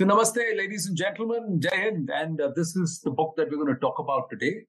So, 0.00 0.06
namaste, 0.06 0.56
ladies 0.56 0.86
and 0.86 0.96
gentlemen, 0.96 1.60
Jai 1.60 1.76
Hind. 1.76 2.08
And 2.10 2.40
uh, 2.40 2.52
this 2.56 2.74
is 2.74 3.02
the 3.04 3.10
book 3.10 3.34
that 3.36 3.50
we're 3.50 3.62
going 3.62 3.74
to 3.74 3.78
talk 3.78 3.98
about 3.98 4.30
today 4.30 4.64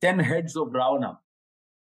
10 0.00 0.18
Heads 0.18 0.56
of 0.56 0.72
Ravana. 0.72 1.20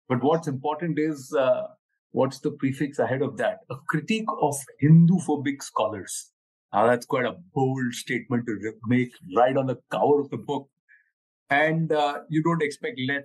But 0.09 0.21
what's 0.21 0.49
important 0.49 0.99
is 0.99 1.33
uh, 1.39 1.67
what's 2.11 2.39
the 2.39 2.51
prefix 2.51 2.99
ahead 2.99 3.21
of 3.21 3.37
that? 3.37 3.59
A 3.69 3.75
critique 3.87 4.27
of 4.41 4.57
Hindu 4.81 5.19
phobic 5.25 5.63
scholars. 5.63 6.33
Now, 6.73 6.85
that's 6.85 7.05
quite 7.05 7.23
a 7.23 7.37
bold 7.55 7.93
statement 7.93 8.45
to 8.47 8.73
make 8.87 9.13
right 9.33 9.55
on 9.55 9.67
the 9.67 9.77
cover 9.89 10.19
of 10.19 10.29
the 10.29 10.35
book. 10.35 10.67
And 11.49 11.93
uh, 11.93 12.23
you 12.27 12.43
don't 12.43 12.61
expect 12.61 12.99
less 13.07 13.23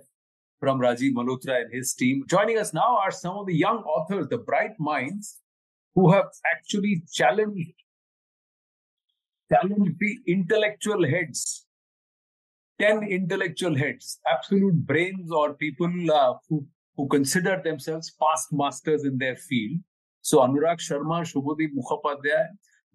from 0.61 0.79
Rajiv 0.79 1.11
Malhotra 1.11 1.63
and 1.63 1.73
his 1.73 1.93
team. 1.93 2.23
Joining 2.29 2.57
us 2.57 2.73
now 2.73 2.99
are 3.03 3.11
some 3.11 3.35
of 3.35 3.47
the 3.47 3.55
young 3.55 3.79
authors, 3.79 4.27
the 4.29 4.37
bright 4.37 4.79
minds, 4.79 5.41
who 5.93 6.13
have 6.13 6.27
actually 6.49 7.03
challenged 7.11 7.73
challenge 9.51 9.95
the 9.99 10.17
intellectual 10.27 11.07
heads. 11.07 11.65
10 12.79 13.03
intellectual 13.03 13.73
heads 13.73 14.19
absolute 14.29 14.85
brains 14.85 15.31
or 15.31 15.53
people 15.53 16.11
uh, 16.11 16.33
who 16.49 16.65
who 16.97 17.07
consider 17.07 17.61
themselves 17.63 18.11
past 18.21 18.51
masters 18.51 19.05
in 19.05 19.17
their 19.17 19.37
field. 19.37 19.79
So 20.21 20.39
anurag 20.39 20.79
sharma 20.87 21.19
subhodeep 21.31 21.71
mukhopadhyay 21.77 22.47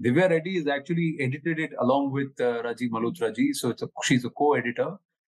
divya 0.05 0.29
reddy 0.31 0.57
is 0.59 0.67
actually 0.67 1.17
edited 1.21 1.59
it 1.59 1.71
along 1.81 2.13
with 2.13 2.41
uh, 2.41 2.63
rajiv 2.67 2.91
malhotra 2.91 3.35
ji 3.35 3.53
so 3.55 3.71
it's 3.71 3.83
a, 3.83 3.89
she's 4.03 4.25
a 4.25 4.31
co-editor 4.31 4.91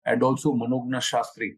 and 0.07 0.23
also 0.25 0.53
manogna 0.55 1.03
sastry. 1.13 1.53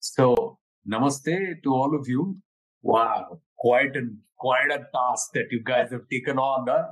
So 0.00 0.58
namaste 0.86 1.62
to 1.62 1.74
all 1.74 1.94
of 1.96 2.06
you. 2.06 2.36
Wow 2.82 3.40
quite 3.56 3.96
an 3.96 4.18
quite 4.36 4.70
a 4.70 4.80
task 4.94 5.32
that 5.32 5.50
you 5.50 5.60
guys 5.62 5.90
have 5.90 6.08
taken 6.10 6.38
on 6.38 6.66
huh? 6.68 6.84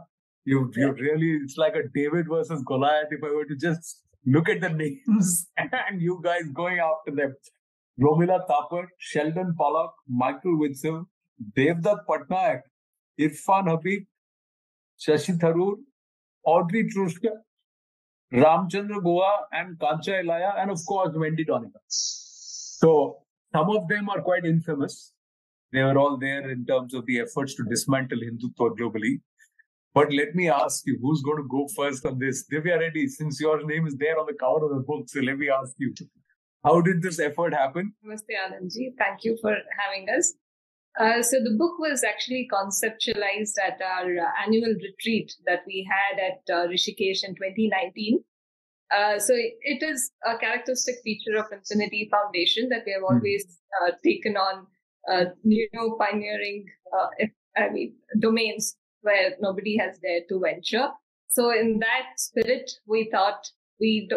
You 0.44 0.70
you 0.76 0.92
really 0.92 1.38
it's 1.42 1.56
like 1.56 1.74
a 1.74 1.88
David 1.94 2.26
versus 2.28 2.62
Goliath. 2.66 3.08
If 3.10 3.24
I 3.24 3.34
were 3.34 3.46
to 3.46 3.56
just 3.56 4.02
look 4.26 4.48
at 4.48 4.60
the 4.60 4.68
names 4.82 5.48
and 5.56 6.00
you 6.00 6.20
guys 6.22 6.42
going 6.52 6.78
after 6.78 7.14
them. 7.14 7.34
Romila 8.00 8.40
Thapar, 8.48 8.86
Sheldon 8.98 9.54
Pollock, 9.56 9.92
Michael 10.08 10.58
Witzel, 10.58 11.04
Devdutt 11.56 11.98
Pattanaik, 12.08 12.62
Irfan 13.20 13.70
Habib, 13.70 14.02
Shashi 14.98 15.38
Tharoor, 15.38 15.76
Audrey 16.44 16.88
Truschke, 16.90 17.30
Ramchandra 18.32 19.00
Guha, 19.00 19.30
and 19.52 19.78
Kancha 19.78 20.10
Ilaiah, 20.22 20.60
and 20.60 20.72
of 20.72 20.80
course 20.86 21.10
Wendy 21.14 21.44
Doniger. 21.44 21.84
So 21.88 23.18
some 23.52 23.70
of 23.70 23.86
them 23.86 24.08
are 24.08 24.20
quite 24.20 24.44
infamous. 24.44 25.12
They 25.72 25.82
were 25.82 25.96
all 25.96 26.16
there 26.18 26.50
in 26.50 26.66
terms 26.66 26.94
of 26.94 27.06
the 27.06 27.20
efforts 27.20 27.54
to 27.54 27.64
dismantle 27.64 28.18
Hindutva 28.18 28.76
globally. 28.76 29.20
But 29.94 30.12
let 30.12 30.34
me 30.34 30.50
ask 30.50 30.84
you, 30.86 30.98
who's 31.00 31.22
going 31.22 31.36
to 31.36 31.48
go 31.48 31.68
first 31.76 32.04
on 32.04 32.18
this? 32.18 32.44
Divya 32.52 32.80
Reddy, 32.80 33.06
since 33.06 33.40
your 33.40 33.64
name 33.64 33.86
is 33.86 33.96
there 33.96 34.18
on 34.18 34.26
the 34.26 34.34
cover 34.34 34.64
of 34.64 34.70
the 34.70 34.82
book, 34.84 35.04
so 35.08 35.20
let 35.20 35.38
me 35.38 35.48
ask 35.48 35.72
you, 35.78 35.94
how 36.64 36.80
did 36.80 37.00
this 37.00 37.20
effort 37.20 37.54
happen? 37.54 37.92
Namaste, 38.04 38.34
Anandji. 38.44 38.94
Thank 38.98 39.22
you 39.22 39.38
for 39.40 39.56
having 39.78 40.08
us. 40.10 40.34
Uh, 40.98 41.22
so 41.22 41.38
the 41.42 41.54
book 41.56 41.78
was 41.78 42.02
actually 42.02 42.48
conceptualized 42.52 43.54
at 43.64 43.80
our 43.82 44.10
uh, 44.18 44.30
annual 44.44 44.74
retreat 44.82 45.32
that 45.46 45.60
we 45.66 45.88
had 45.90 46.20
at 46.20 46.54
uh, 46.54 46.66
Rishikesh 46.68 47.22
in 47.22 47.34
2019. 47.34 48.18
Uh, 48.90 49.18
so 49.18 49.34
it, 49.34 49.54
it 49.62 49.82
is 49.82 50.10
a 50.24 50.36
characteristic 50.38 50.96
feature 51.04 51.36
of 51.36 51.46
Infinity 51.52 52.08
Foundation 52.10 52.68
that 52.68 52.82
we 52.84 52.92
have 52.92 53.02
hmm. 53.06 53.14
always 53.14 53.58
uh, 53.82 53.92
taken 54.04 54.36
on 54.36 54.66
uh, 55.08 55.26
new 55.44 55.96
pioneering, 56.00 56.64
I 57.56 57.68
mean, 57.70 57.94
domains 58.18 58.76
where 59.04 59.34
nobody 59.40 59.76
has 59.76 59.98
dared 59.98 60.24
to 60.28 60.40
venture. 60.40 60.88
So 61.28 61.50
in 61.50 61.78
that 61.80 62.18
spirit, 62.18 62.70
we 62.86 63.08
thought 63.10 63.50
we 63.80 64.08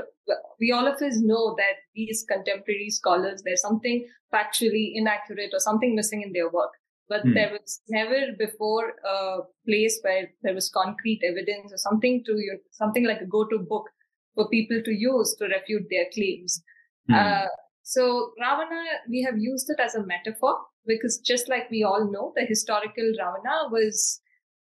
we 0.59 0.71
all 0.71 0.87
of 0.87 1.01
us 1.01 1.19
know 1.19 1.55
that 1.57 1.77
these 1.95 2.25
contemporary 2.31 2.89
scholars 2.89 3.41
there's 3.43 3.61
something 3.61 4.07
factually 4.33 4.91
inaccurate 4.95 5.51
or 5.53 5.59
something 5.59 5.95
missing 5.95 6.21
in 6.21 6.33
their 6.33 6.49
work 6.49 6.71
but 7.09 7.21
hmm. 7.21 7.33
there 7.33 7.51
was 7.51 7.81
never 7.89 8.33
before 8.37 8.93
a 9.05 9.39
place 9.65 9.99
where 10.01 10.29
there 10.43 10.53
was 10.53 10.69
concrete 10.69 11.21
evidence 11.23 11.71
or 11.73 11.77
something 11.77 12.23
to 12.25 12.33
something 12.71 13.05
like 13.05 13.21
a 13.21 13.25
go-to 13.25 13.59
book 13.59 13.89
for 14.35 14.49
people 14.49 14.81
to 14.83 14.91
use 14.91 15.35
to 15.39 15.45
refute 15.45 15.87
their 15.89 16.05
claims 16.13 16.61
hmm. 17.07 17.15
uh, 17.15 17.47
so 17.83 18.31
ravana 18.39 18.83
we 19.09 19.23
have 19.23 19.37
used 19.37 19.69
it 19.69 19.79
as 19.79 19.95
a 19.95 20.05
metaphor 20.05 20.55
because 20.85 21.17
just 21.19 21.49
like 21.49 21.69
we 21.71 21.83
all 21.83 22.11
know 22.11 22.31
the 22.35 22.45
historical 22.45 23.11
ravana 23.19 23.57
was 23.71 24.21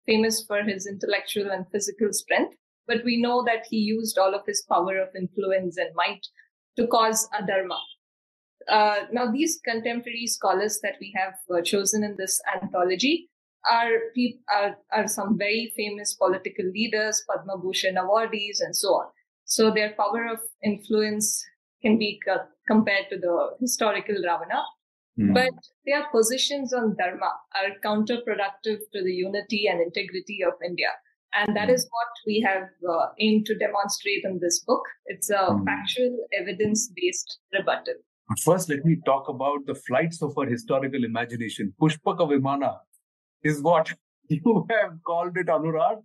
famous 0.08 0.44
for 0.46 0.62
his 0.62 0.86
intellectual 0.86 1.50
and 1.50 1.66
physical 1.70 2.12
strength, 2.12 2.54
but 2.86 3.04
we 3.04 3.20
know 3.20 3.44
that 3.44 3.66
he 3.70 3.76
used 3.76 4.18
all 4.18 4.34
of 4.34 4.46
his 4.46 4.64
power 4.68 4.98
of 4.98 5.08
influence 5.14 5.76
and 5.76 5.94
might 5.94 6.26
to 6.78 6.86
cause 6.86 7.28
adharma. 7.38 7.78
Uh, 8.68 9.04
now, 9.12 9.30
these 9.30 9.60
contemporary 9.64 10.26
scholars 10.26 10.80
that 10.82 10.96
we 11.00 11.14
have 11.16 11.34
uh, 11.54 11.62
chosen 11.62 12.04
in 12.04 12.16
this 12.16 12.40
anthology 12.60 13.28
are, 13.70 13.92
are, 14.54 14.76
are 14.92 15.08
some 15.08 15.36
very 15.38 15.72
famous 15.76 16.14
political 16.14 16.66
leaders, 16.66 17.22
Padma 17.28 17.56
Bhushan 17.58 17.96
awardees, 17.96 18.58
and 18.60 18.74
so 18.74 18.88
on. 18.88 19.06
So 19.44 19.70
their 19.70 19.94
power 19.94 20.26
of 20.30 20.40
influence 20.62 21.42
can 21.82 21.98
be 21.98 22.20
compared 22.66 23.06
to 23.10 23.18
the 23.18 23.50
historical 23.60 24.16
Ravana. 24.16 24.62
Mm. 25.18 25.34
But 25.34 25.54
their 25.84 26.06
positions 26.12 26.72
on 26.72 26.96
Dharma 26.96 27.32
are 27.56 27.74
counterproductive 27.84 28.78
to 28.92 29.02
the 29.02 29.12
unity 29.12 29.66
and 29.66 29.80
integrity 29.80 30.40
of 30.46 30.54
India. 30.64 30.88
And 31.34 31.56
that 31.56 31.68
mm. 31.68 31.74
is 31.74 31.88
what 31.90 32.08
we 32.26 32.40
have 32.46 32.68
uh, 32.88 33.06
aimed 33.18 33.46
to 33.46 33.58
demonstrate 33.58 34.24
in 34.24 34.38
this 34.40 34.60
book. 34.60 34.82
It's 35.06 35.28
a 35.30 35.48
mm. 35.50 35.64
factual, 35.64 36.16
evidence 36.38 36.90
based 36.94 37.38
rebuttal. 37.52 37.94
But 38.28 38.40
first, 38.40 38.68
let 38.68 38.84
me 38.84 38.98
talk 39.04 39.28
about 39.28 39.66
the 39.66 39.74
flights 39.74 40.22
of 40.22 40.36
our 40.38 40.46
historical 40.46 41.04
imagination. 41.04 41.74
Pushpaka 41.80 42.28
Vimana 42.30 42.76
is 43.42 43.62
what 43.62 43.92
you 44.28 44.66
have 44.70 44.98
called 45.04 45.36
it, 45.36 45.46
Anurag, 45.46 46.02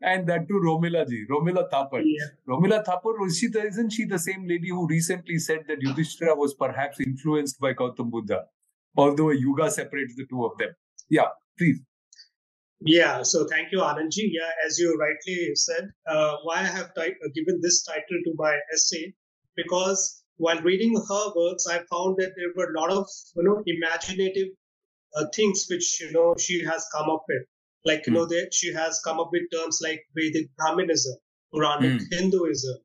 and 0.00 0.26
that 0.28 0.48
to 0.48 0.54
Romila 0.54 1.08
ji, 1.08 1.24
Romila 1.30 1.68
Thapar. 1.70 2.02
Yeah. 2.04 2.26
Romila 2.48 2.84
Thapar, 2.84 3.12
she 3.34 3.46
isn't 3.46 3.90
she 3.90 4.04
the 4.04 4.18
same 4.18 4.46
lady 4.46 4.68
who 4.68 4.86
recently 4.86 5.38
said 5.38 5.64
that 5.68 5.80
Yudhishthira 5.80 6.34
was 6.34 6.54
perhaps 6.54 7.00
influenced 7.00 7.58
by 7.60 7.72
Gautam 7.72 8.10
Buddha, 8.10 8.44
although 8.96 9.30
a 9.30 9.36
yuga 9.36 9.70
separates 9.70 10.14
the 10.16 10.26
two 10.28 10.44
of 10.44 10.56
them? 10.58 10.70
Yeah, 11.08 11.28
please. 11.58 11.80
Yeah, 12.80 13.22
so 13.22 13.46
thank 13.46 13.72
you, 13.72 13.78
Anandji. 13.78 14.28
Yeah, 14.28 14.50
as 14.66 14.78
you 14.78 14.94
rightly 15.00 15.54
said, 15.54 15.88
uh, 16.06 16.36
why 16.42 16.56
I 16.56 16.64
have 16.64 16.92
t- 16.94 17.14
given 17.34 17.60
this 17.62 17.82
title 17.82 18.18
to 18.24 18.32
my 18.36 18.58
essay, 18.74 19.14
because 19.56 20.22
while 20.36 20.60
reading 20.60 20.94
her 20.94 21.32
works, 21.34 21.66
I 21.66 21.78
found 21.90 22.16
that 22.18 22.32
there 22.36 22.52
were 22.56 22.74
a 22.74 22.80
lot 22.80 22.90
of 22.90 23.08
you 23.36 23.44
know 23.44 23.62
imaginative 23.64 24.48
uh, 25.16 25.26
things 25.34 25.66
which 25.70 26.00
you 26.00 26.12
know 26.12 26.34
she 26.38 26.62
has 26.64 26.86
come 26.92 27.08
up 27.08 27.24
with 27.28 27.46
like, 27.84 28.06
you 28.06 28.12
mm. 28.12 28.16
know, 28.16 28.26
that 28.26 28.50
she 28.52 28.72
has 28.72 29.00
come 29.04 29.20
up 29.20 29.30
with 29.32 29.42
terms 29.52 29.80
like 29.82 30.02
Vedic 30.16 30.48
Brahminism, 30.58 31.16
Puranic 31.52 32.00
mm. 32.00 32.04
Hinduism. 32.10 32.76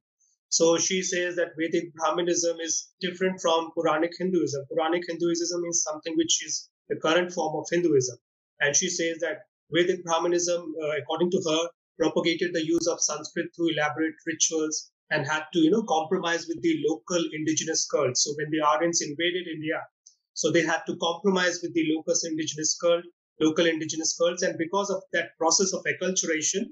So 0.50 0.78
she 0.78 1.04
says 1.04 1.36
that 1.36 1.50
Vedic 1.58 1.94
Brahminism 1.96 2.60
is 2.60 2.90
different 3.00 3.40
from 3.40 3.72
Puranic 3.76 4.12
Hinduism. 4.18 4.66
Puranic 4.72 5.04
Hinduism 5.08 5.64
is 5.70 5.84
something 5.84 6.14
which 6.18 6.44
is 6.44 6.70
the 6.90 6.96
current 6.96 7.32
form 7.32 7.56
of 7.56 7.68
Hinduism. 7.70 8.18
And 8.60 8.76
she 8.76 8.90
says 8.90 9.20
that 9.20 9.44
Vedic 9.72 10.04
Brahminism, 10.06 10.72
uh, 10.82 10.98
according 11.02 11.32
to 11.32 11.42
her, 11.48 11.70
propagated 12.00 12.54
the 12.54 12.66
use 12.66 12.88
of 12.88 13.02
Sanskrit 13.02 13.48
through 13.56 13.74
elaborate 13.74 14.16
rituals 14.26 14.92
and 15.12 15.28
had 15.28 15.44
to, 15.54 15.60
you 15.60 15.70
know, 15.70 15.84
compromise 15.84 16.48
with 16.48 16.62
the 16.62 16.84
local 16.88 17.24
indigenous 17.34 17.86
cults. 17.88 18.24
So 18.24 18.34
when 18.38 18.50
the 18.52 18.62
Aryans 18.62 19.02
invaded 19.02 19.48
India, 19.48 19.82
so 20.34 20.52
they 20.52 20.64
had 20.64 20.82
to 20.88 20.96
compromise 20.98 21.60
with 21.62 21.74
the 21.74 21.86
local 21.96 22.16
indigenous 22.24 22.78
cult 22.80 23.04
local 23.40 23.66
indigenous 23.66 24.16
cults. 24.18 24.44
And 24.44 24.58
because 24.58 24.90
of 24.90 25.02
that 25.14 25.38
process 25.38 25.74
of 25.74 25.84
acculturation, 25.84 26.66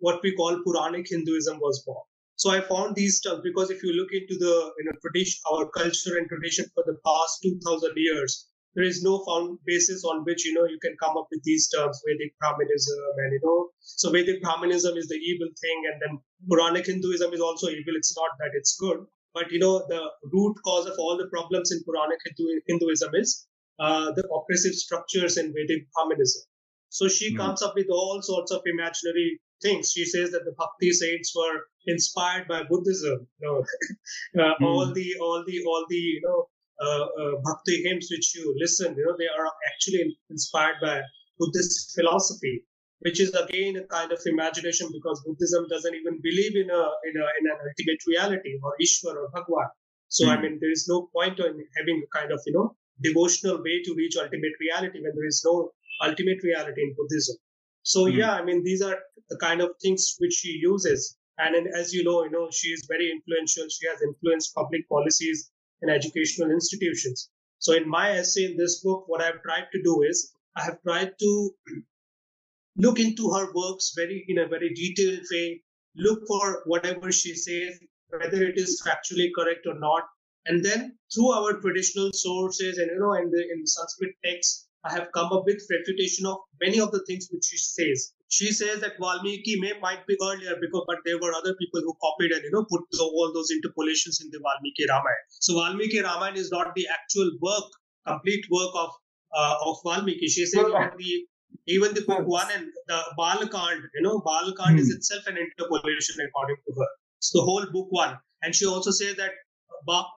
what 0.00 0.22
we 0.22 0.34
call 0.34 0.62
Puranic 0.64 1.06
Hinduism 1.08 1.58
was 1.58 1.82
born. 1.86 2.04
So 2.36 2.50
I 2.50 2.60
found 2.60 2.96
these 2.96 3.20
terms 3.20 3.42
because 3.44 3.70
if 3.70 3.82
you 3.82 3.92
look 3.92 4.12
into 4.12 4.36
the 4.38 4.72
you 4.78 4.84
know 4.86 4.92
tradition, 5.00 5.40
our 5.52 5.68
culture 5.68 6.16
and 6.16 6.28
tradition 6.28 6.66
for 6.74 6.82
the 6.86 6.96
past 7.04 7.38
two 7.42 7.58
thousand 7.64 7.92
years, 7.96 8.48
there 8.74 8.84
is 8.84 9.02
no 9.02 9.22
found 9.26 9.58
basis 9.66 10.02
on 10.04 10.24
which 10.24 10.44
you 10.46 10.54
know 10.54 10.64
you 10.64 10.78
can 10.80 10.96
come 11.02 11.16
up 11.16 11.28
with 11.30 11.42
these 11.44 11.68
terms 11.68 12.02
Vedic 12.06 12.32
Brahminism 12.42 13.12
and 13.18 13.32
you 13.32 13.40
know 13.44 13.68
so 13.80 14.10
Vedic 14.10 14.42
Brahminism 14.42 14.96
is 14.96 15.08
the 15.08 15.20
evil 15.30 15.48
thing, 15.60 15.78
and 15.92 16.00
then 16.02 16.18
Puranic 16.48 16.86
Hinduism 16.86 17.32
is 17.32 17.40
also 17.40 17.68
evil. 17.68 17.94
It's 17.96 18.16
not 18.16 18.30
that 18.38 18.50
it's 18.54 18.76
good, 18.76 19.04
but 19.34 19.52
you 19.52 19.58
know 19.58 19.84
the 19.88 20.02
root 20.32 20.56
cause 20.64 20.86
of 20.86 20.98
all 20.98 21.18
the 21.18 21.28
problems 21.28 21.70
in 21.70 21.84
Puranic 21.84 22.18
Hinduism 22.66 23.14
is 23.14 23.46
uh, 23.82 24.12
the 24.12 24.24
oppressive 24.36 24.74
structures 24.74 25.36
in 25.36 25.52
Vedic 25.52 25.86
Brahminism. 25.92 26.42
So 26.88 27.08
she 27.08 27.34
mm. 27.34 27.38
comes 27.38 27.62
up 27.62 27.74
with 27.74 27.88
all 27.90 28.20
sorts 28.22 28.52
of 28.52 28.62
imaginary 28.66 29.40
things. 29.60 29.90
She 29.90 30.04
says 30.04 30.30
that 30.30 30.44
the 30.44 30.54
Bhakti 30.58 30.92
saints 30.92 31.32
were 31.34 31.58
inspired 31.86 32.46
by 32.46 32.62
Buddhism. 32.62 33.26
You 33.40 33.46
know, 33.46 33.58
uh, 34.42 34.54
mm. 34.60 34.66
all 34.66 34.92
the 34.92 35.06
all 35.20 35.42
the 35.46 35.64
all 35.66 35.84
the 35.88 35.96
you 35.96 36.22
know 36.26 36.40
uh, 36.86 37.06
uh, 37.22 37.32
Bhakti 37.44 37.82
hymns 37.82 38.08
which 38.10 38.36
you 38.36 38.54
listen, 38.58 38.94
you 38.96 39.04
know, 39.04 39.16
they 39.18 39.30
are 39.36 39.46
actually 39.72 40.16
inspired 40.30 40.76
by 40.80 41.00
Buddhist 41.38 41.92
philosophy. 41.96 42.56
which 43.04 43.20
is 43.22 43.30
again 43.38 43.76
a 43.78 43.86
kind 43.92 44.12
of 44.16 44.20
imagination 44.32 44.88
because 44.96 45.22
Buddhism 45.26 45.64
doesn't 45.70 45.96
even 46.00 46.20
believe 46.26 46.54
in 46.62 46.68
a 46.80 46.82
in, 47.08 47.14
a, 47.22 47.26
in 47.38 47.44
an 47.52 47.58
ultimate 47.68 48.02
reality 48.12 48.52
or 48.62 48.72
Ishwar 48.86 49.14
or 49.22 49.28
Bhagwan. 49.34 49.70
So 50.08 50.24
mm-hmm. 50.24 50.32
I 50.32 50.36
hmm. 50.36 50.42
mean, 50.42 50.58
there 50.60 50.74
is 50.78 50.84
no 50.92 50.98
point 51.16 51.40
in 51.40 51.54
having 51.78 51.98
a 52.06 52.10
kind 52.18 52.30
of 52.36 52.40
you 52.46 52.54
know 52.56 52.68
devotional 53.02 53.62
way 53.62 53.82
to 53.84 53.94
reach 53.94 54.16
ultimate 54.16 54.52
reality 54.60 55.00
when 55.02 55.12
there 55.14 55.26
is 55.26 55.42
no 55.44 55.70
ultimate 56.02 56.42
reality 56.42 56.82
in 56.82 56.94
Buddhism. 56.96 57.36
So 57.82 58.04
mm-hmm. 58.04 58.18
yeah, 58.18 58.32
I 58.32 58.44
mean, 58.44 58.62
these 58.62 58.82
are 58.82 58.98
the 59.28 59.38
kind 59.38 59.60
of 59.60 59.70
things 59.80 60.16
which 60.18 60.34
she 60.34 60.58
uses. 60.60 61.16
And 61.38 61.66
as 61.74 61.92
you 61.92 62.04
know, 62.04 62.24
you 62.24 62.30
know, 62.30 62.48
she 62.50 62.68
is 62.68 62.86
very 62.88 63.10
influential. 63.10 63.66
She 63.68 63.86
has 63.88 64.02
influenced 64.02 64.54
public 64.54 64.88
policies 64.88 65.50
and 65.80 65.90
educational 65.90 66.50
institutions. 66.50 67.30
So 67.58 67.74
in 67.74 67.88
my 67.88 68.10
essay 68.10 68.44
in 68.44 68.56
this 68.56 68.80
book, 68.80 69.04
what 69.06 69.22
I've 69.22 69.42
tried 69.42 69.66
to 69.72 69.82
do 69.82 70.02
is 70.02 70.32
I 70.56 70.64
have 70.64 70.82
tried 70.82 71.12
to 71.18 71.50
look 72.76 73.00
into 73.00 73.30
her 73.30 73.52
works 73.54 73.92
very 73.96 74.24
in 74.28 74.38
a 74.38 74.48
very 74.48 74.72
detailed 74.74 75.26
way, 75.30 75.62
look 75.96 76.20
for 76.26 76.62
whatever 76.66 77.10
she 77.12 77.34
says, 77.34 77.78
whether 78.08 78.42
it 78.42 78.58
is 78.58 78.82
factually 78.86 79.30
correct 79.36 79.66
or 79.66 79.78
not, 79.78 80.04
and 80.46 80.64
then 80.64 80.98
through 81.14 81.32
our 81.32 81.60
traditional 81.60 82.10
sources 82.12 82.78
and 82.78 82.90
you 82.90 82.98
know 82.98 83.14
in 83.14 83.30
the 83.30 83.42
in 83.52 83.66
Sanskrit 83.66 84.14
texts, 84.24 84.68
I 84.84 84.92
have 84.92 85.12
come 85.12 85.32
up 85.32 85.44
with 85.46 85.62
refutation 85.70 86.26
of 86.26 86.38
many 86.60 86.80
of 86.80 86.90
the 86.90 87.04
things 87.06 87.28
which 87.30 87.44
she 87.44 87.56
says. 87.56 88.12
She 88.28 88.50
says 88.50 88.80
that 88.80 88.98
Valmiki 88.98 89.60
may 89.60 89.72
might 89.80 90.06
be 90.06 90.16
earlier 90.22 90.56
because 90.60 90.84
but 90.86 90.98
there 91.04 91.18
were 91.18 91.32
other 91.34 91.54
people 91.54 91.80
who 91.80 91.94
copied 92.02 92.32
and 92.32 92.42
you 92.42 92.50
know 92.50 92.64
put 92.64 92.82
the, 92.90 93.02
all 93.02 93.30
those 93.32 93.50
interpolations 93.50 94.20
in 94.20 94.30
the 94.30 94.40
Valmiki 94.40 94.84
Ramayana. 94.88 95.28
So 95.28 95.54
Valmiki 95.54 96.00
Ramayana 96.00 96.38
is 96.38 96.50
not 96.50 96.74
the 96.74 96.86
actual 96.88 97.30
work, 97.40 97.70
complete 98.06 98.44
work 98.50 98.72
of 98.74 98.90
uh, 99.36 99.56
of 99.66 99.76
Valmiki. 99.84 100.26
She 100.26 100.46
says 100.46 100.64
that 100.64 100.94
the 100.98 101.26
even 101.66 101.94
the 101.94 102.02
book 102.02 102.26
one 102.26 102.48
and 102.52 102.66
the 102.88 103.00
Balakand, 103.18 103.82
you 103.94 104.02
know, 104.02 104.20
Balakand 104.20 104.72
hmm. 104.72 104.78
is 104.78 104.90
itself 104.90 105.26
an 105.26 105.36
interpolation 105.36 106.16
according 106.26 106.56
to 106.56 106.72
her. 106.80 106.88
It's 107.18 107.30
the 107.30 107.42
whole 107.42 107.64
book 107.72 107.86
one. 107.90 108.18
And 108.42 108.54
she 108.54 108.66
also 108.66 108.90
says 108.90 109.14
that 109.16 109.30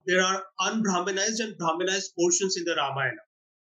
there 0.05 0.21
are 0.21 0.43
unbrahmanized 0.61 1.39
and 1.39 1.57
brahmanized 1.57 2.11
portions 2.17 2.57
in 2.57 2.63
the 2.65 2.75
Ramayana. 2.75 3.21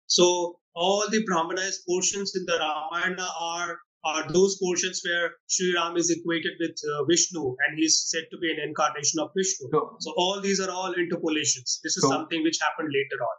So 0.07 0.59
all 0.75 1.09
the 1.11 1.25
brahmanized 1.25 1.81
portions 1.87 2.33
in 2.37 2.45
the 2.47 2.59
Ramayana 2.59 3.29
are 3.41 3.79
are 4.05 4.33
those 4.33 4.57
portions 4.59 5.03
where 5.05 5.31
Sri 5.49 5.75
Ram 5.75 5.97
is 5.97 6.09
equated 6.11 6.53
with 6.61 6.77
uh, 6.93 7.05
Vishnu 7.05 7.41
and 7.43 7.79
he's 7.79 7.97
said 8.09 8.25
to 8.31 8.39
be 8.39 8.51
an 8.51 8.59
incarnation 8.61 9.19
of 9.21 9.31
Vishnu. 9.37 9.69
So, 9.73 9.97
so 9.99 10.15
all 10.17 10.41
these 10.41 10.61
are 10.61 10.71
all 10.71 10.93
interpolations. 10.93 11.81
This 11.83 11.97
is 11.97 12.03
so, 12.03 12.09
something 12.09 12.43
which 12.45 12.59
happened 12.63 12.91
later 12.93 13.23
on. 13.23 13.37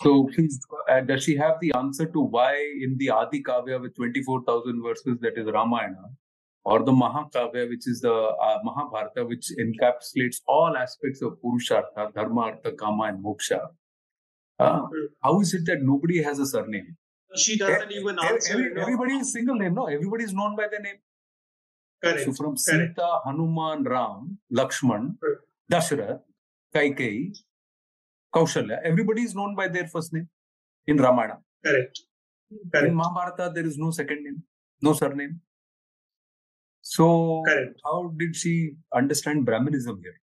So 0.00 0.28
please, 0.34 0.58
uh, 0.88 1.00
does 1.00 1.24
she 1.24 1.36
have 1.36 1.56
the 1.60 1.72
answer 1.76 2.06
to 2.06 2.20
why 2.20 2.54
in 2.80 2.96
the 2.98 3.10
Adi 3.10 3.42
Kavya 3.42 3.80
with 3.80 3.94
24,000 3.96 4.82
verses 4.82 5.18
that 5.20 5.36
is 5.36 5.46
Ramayana 5.46 6.08
or 6.64 6.82
the 6.82 6.92
Mahakavya 6.92 7.68
which 7.68 7.86
is 7.86 8.00
the 8.00 8.12
uh, 8.12 8.58
Mahabharata 8.64 9.24
which 9.24 9.46
encapsulates 9.58 10.36
all 10.46 10.76
aspects 10.76 11.22
of 11.22 11.38
Purushartha, 11.42 12.12
Dharma, 12.14 12.40
Artha, 12.40 12.72
Kama 12.72 13.04
and 13.04 13.24
Moksha. 13.24 13.60
Uh, 14.58 14.80
mm-hmm. 14.80 15.06
how 15.22 15.40
is 15.40 15.54
it 15.54 15.64
that 15.66 15.82
nobody 15.82 16.22
has 16.22 16.38
a 16.38 16.46
surname? 16.46 16.96
She 17.36 17.56
doesn't 17.56 17.92
even 17.92 18.18
answer. 18.18 18.54
Every, 18.54 18.80
everybody 18.80 19.14
is 19.14 19.32
single 19.32 19.54
name, 19.54 19.74
no? 19.74 19.86
Everybody 19.86 20.24
is 20.24 20.32
known 20.32 20.56
by 20.56 20.66
their 20.70 20.80
name. 20.80 20.96
Correct. 22.02 22.24
So 22.24 22.32
from 22.32 22.56
Correct. 22.56 22.94
Sita, 22.96 23.20
Hanuman, 23.24 23.84
Ram, 23.84 24.38
Lakshman, 24.52 25.16
Dashrath, 25.70 26.20
Kaikeyi, 26.74 27.36
Kaushalya. 28.34 28.78
Everybody 28.82 29.22
is 29.22 29.34
known 29.34 29.54
by 29.54 29.68
their 29.68 29.86
first 29.86 30.12
name 30.12 30.28
in 30.86 30.96
Ramayana. 30.96 31.38
Correct. 31.64 32.00
Correct. 32.72 32.88
In 32.88 32.94
Mahabharata, 32.94 33.52
there 33.54 33.66
is 33.66 33.76
no 33.76 33.90
second 33.90 34.24
name, 34.24 34.42
no 34.80 34.92
surname. 34.92 35.40
So, 36.88 37.42
Correct. 37.46 37.80
how 37.84 38.14
did 38.16 38.34
she 38.34 38.72
understand 38.94 39.44
Brahmanism 39.44 40.00
here? 40.02 40.18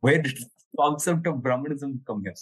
Where 0.00 0.22
did 0.22 0.36
the 0.38 0.46
concept 0.78 1.26
of 1.26 1.42
Brahmanism 1.42 2.00
come 2.06 2.22
here? 2.24 2.34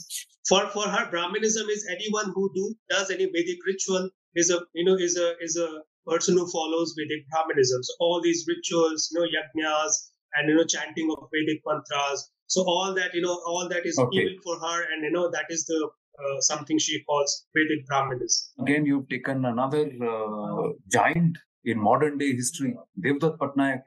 For 0.48 0.68
for 0.68 0.86
her, 0.88 1.10
Brahmanism 1.10 1.68
is 1.68 1.84
anyone 1.90 2.30
who 2.34 2.50
do 2.54 2.74
does 2.88 3.10
any 3.10 3.26
Vedic 3.26 3.58
ritual 3.66 4.10
is 4.36 4.50
a 4.50 4.60
you 4.74 4.84
know 4.84 4.94
is 4.94 5.16
a 5.16 5.34
is 5.40 5.56
a 5.56 5.68
person 6.06 6.36
who 6.38 6.46
follows 6.52 6.94
Vedic 6.96 7.24
Brahmanism. 7.30 7.82
So 7.82 7.94
all 7.98 8.22
these 8.22 8.46
rituals, 8.46 9.08
you 9.10 9.18
know, 9.18 9.26
yajnas 9.34 9.92
and 10.34 10.48
you 10.48 10.54
know 10.54 10.64
chanting 10.64 11.10
of 11.16 11.28
Vedic 11.34 11.60
mantras, 11.66 12.30
so 12.46 12.62
all 12.62 12.94
that, 12.94 13.12
you 13.12 13.22
know, 13.22 13.40
all 13.46 13.68
that 13.68 13.86
is 13.86 13.98
okay. 13.98 14.18
evil 14.18 14.36
for 14.44 14.60
her, 14.60 14.82
and 14.92 15.02
you 15.02 15.10
know 15.10 15.30
that 15.30 15.46
is 15.48 15.64
the 15.64 15.88
uh, 16.20 16.40
something 16.40 16.78
she 16.78 17.02
calls 17.02 17.46
Vedic 17.56 17.84
Brahmanism. 17.88 18.64
Again, 18.66 18.86
you've 18.86 19.08
taken 19.08 19.44
another 19.44 19.90
uh, 20.12 20.68
giant 20.92 21.38
in 21.64 21.78
modern 21.78 22.19
day 22.19 22.34
history, 22.34 22.76
Devdutt 23.00 23.38
Pattanaik, 23.38 23.82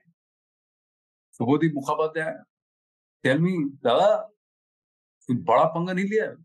Subhodeep 1.39 1.73
Mukhopadhyay, 1.73 2.35
tell 3.23 3.39
me, 3.39 3.65
Daga, 3.83 4.23
कुछ 5.29 5.37
बड़ा 5.45 5.63
पंगा 5.75 5.93
नहीं 5.93 6.05
लिया 6.09 6.37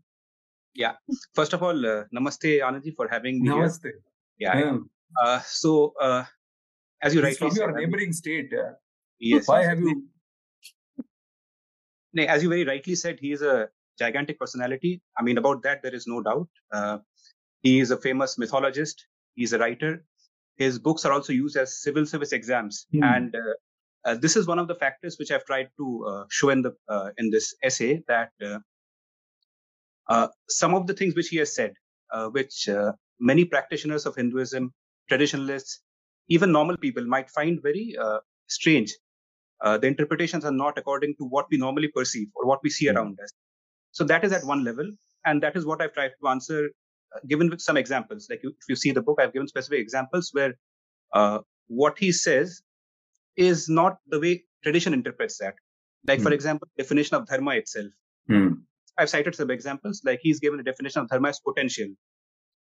Yeah. 0.75 0.93
First 1.35 1.53
of 1.53 1.61
all, 1.61 1.85
uh, 1.85 2.03
namaste, 2.13 2.59
Anandji, 2.67 2.95
for 2.95 3.07
having 3.07 3.43
me. 3.43 3.49
Namaste. 3.49 3.83
Here. 3.83 3.99
Yeah. 4.39 4.57
yeah. 4.59 4.77
Uh, 5.23 5.39
so, 5.41 5.93
uh, 6.01 6.23
as 7.01 7.13
you 7.13 7.21
rightly 7.21 7.45
rightly 7.45 7.49
from 7.49 7.57
your 7.57 7.79
neighboring 7.79 8.11
state. 8.11 8.51
Yes. 9.19 9.47
Why 9.47 9.63
have 9.63 9.79
you? 9.79 10.03
Nay, 12.13 12.27
as 12.27 12.41
you 12.43 12.49
very 12.49 12.65
rightly 12.65 12.95
said, 12.95 13.19
he 13.19 13.31
is 13.31 13.43
a 13.43 13.69
gigantic 13.99 14.39
personality. 14.39 15.01
I 15.17 15.23
mean, 15.23 15.37
about 15.37 15.61
that 15.63 15.83
there 15.83 15.93
is 15.93 16.07
no 16.07 16.21
doubt. 16.21 16.47
Uh, 16.71 16.97
he 17.61 17.79
is 17.79 17.91
a 17.91 17.97
famous 17.97 18.37
mythologist. 18.37 19.05
He 19.35 19.43
is 19.43 19.53
a 19.53 19.59
writer. 19.59 20.03
His 20.57 20.79
books 20.79 21.05
are 21.05 21.11
also 21.11 21.33
used 21.33 21.57
as 21.57 21.81
civil 21.81 22.05
service 22.05 22.31
exams. 22.31 22.85
Mm. 22.93 23.15
And 23.15 23.35
uh, 23.35 24.09
uh, 24.09 24.15
this 24.15 24.35
is 24.35 24.47
one 24.47 24.59
of 24.59 24.67
the 24.67 24.75
factors 24.75 25.17
which 25.17 25.31
I've 25.31 25.45
tried 25.45 25.69
to 25.77 26.05
uh, 26.07 26.23
show 26.29 26.49
in 26.49 26.61
the 26.61 26.73
uh, 26.87 27.09
in 27.17 27.31
this 27.31 27.55
essay 27.63 28.03
that 28.07 28.31
uh, 30.09 30.27
some 30.49 30.75
of 30.75 30.87
the 30.87 30.93
things 30.93 31.15
which 31.15 31.29
he 31.29 31.37
has 31.37 31.55
said, 31.55 31.73
which 32.31 32.69
many 33.19 33.45
practitioners 33.45 34.05
of 34.05 34.15
Hinduism, 34.15 34.73
traditionalists, 35.09 35.81
even 36.27 36.51
normal 36.51 36.77
people 36.77 37.05
might 37.05 37.29
find 37.29 37.61
very 37.61 37.95
strange 38.47 38.93
uh, 39.63 39.77
the 39.77 39.87
interpretations 39.87 40.43
are 40.45 40.51
not 40.51 40.77
according 40.77 41.15
to 41.15 41.25
what 41.25 41.47
we 41.49 41.57
normally 41.57 41.87
perceive 41.87 42.27
or 42.35 42.45
what 42.45 42.59
we 42.63 42.69
see 42.69 42.87
mm-hmm. 42.87 42.97
around 42.97 43.19
us. 43.23 43.31
So 43.91 44.03
that 44.05 44.23
is 44.23 44.33
at 44.33 44.43
one 44.43 44.63
level, 44.63 44.89
and 45.25 45.41
that 45.41 45.55
is 45.55 45.65
what 45.65 45.81
I've 45.81 45.93
tried 45.93 46.11
to 46.21 46.27
answer, 46.27 46.65
uh, 46.65 46.69
given 47.27 47.57
some 47.59 47.77
examples. 47.77 48.27
Like 48.29 48.41
you, 48.43 48.49
if 48.49 48.69
you 48.69 48.75
see 48.75 48.91
the 48.91 49.01
book, 49.01 49.19
I've 49.21 49.33
given 49.33 49.47
specific 49.47 49.79
examples 49.79 50.29
where 50.33 50.53
uh, 51.13 51.39
what 51.67 51.97
he 51.97 52.11
says 52.11 52.61
is 53.35 53.69
not 53.69 53.97
the 54.07 54.19
way 54.19 54.43
tradition 54.63 54.93
interprets 54.93 55.37
that. 55.39 55.55
Like 56.05 56.19
mm-hmm. 56.19 56.27
for 56.27 56.33
example, 56.33 56.67
definition 56.77 57.15
of 57.17 57.27
dharma 57.27 57.55
itself. 57.55 57.91
Mm-hmm. 58.29 58.55
I've 58.97 59.09
cited 59.09 59.35
some 59.35 59.49
examples. 59.49 60.01
Like 60.05 60.19
he's 60.21 60.39
given 60.39 60.59
a 60.59 60.63
definition 60.63 61.01
of 61.01 61.09
dharma 61.09 61.29
as 61.29 61.39
potential, 61.39 61.87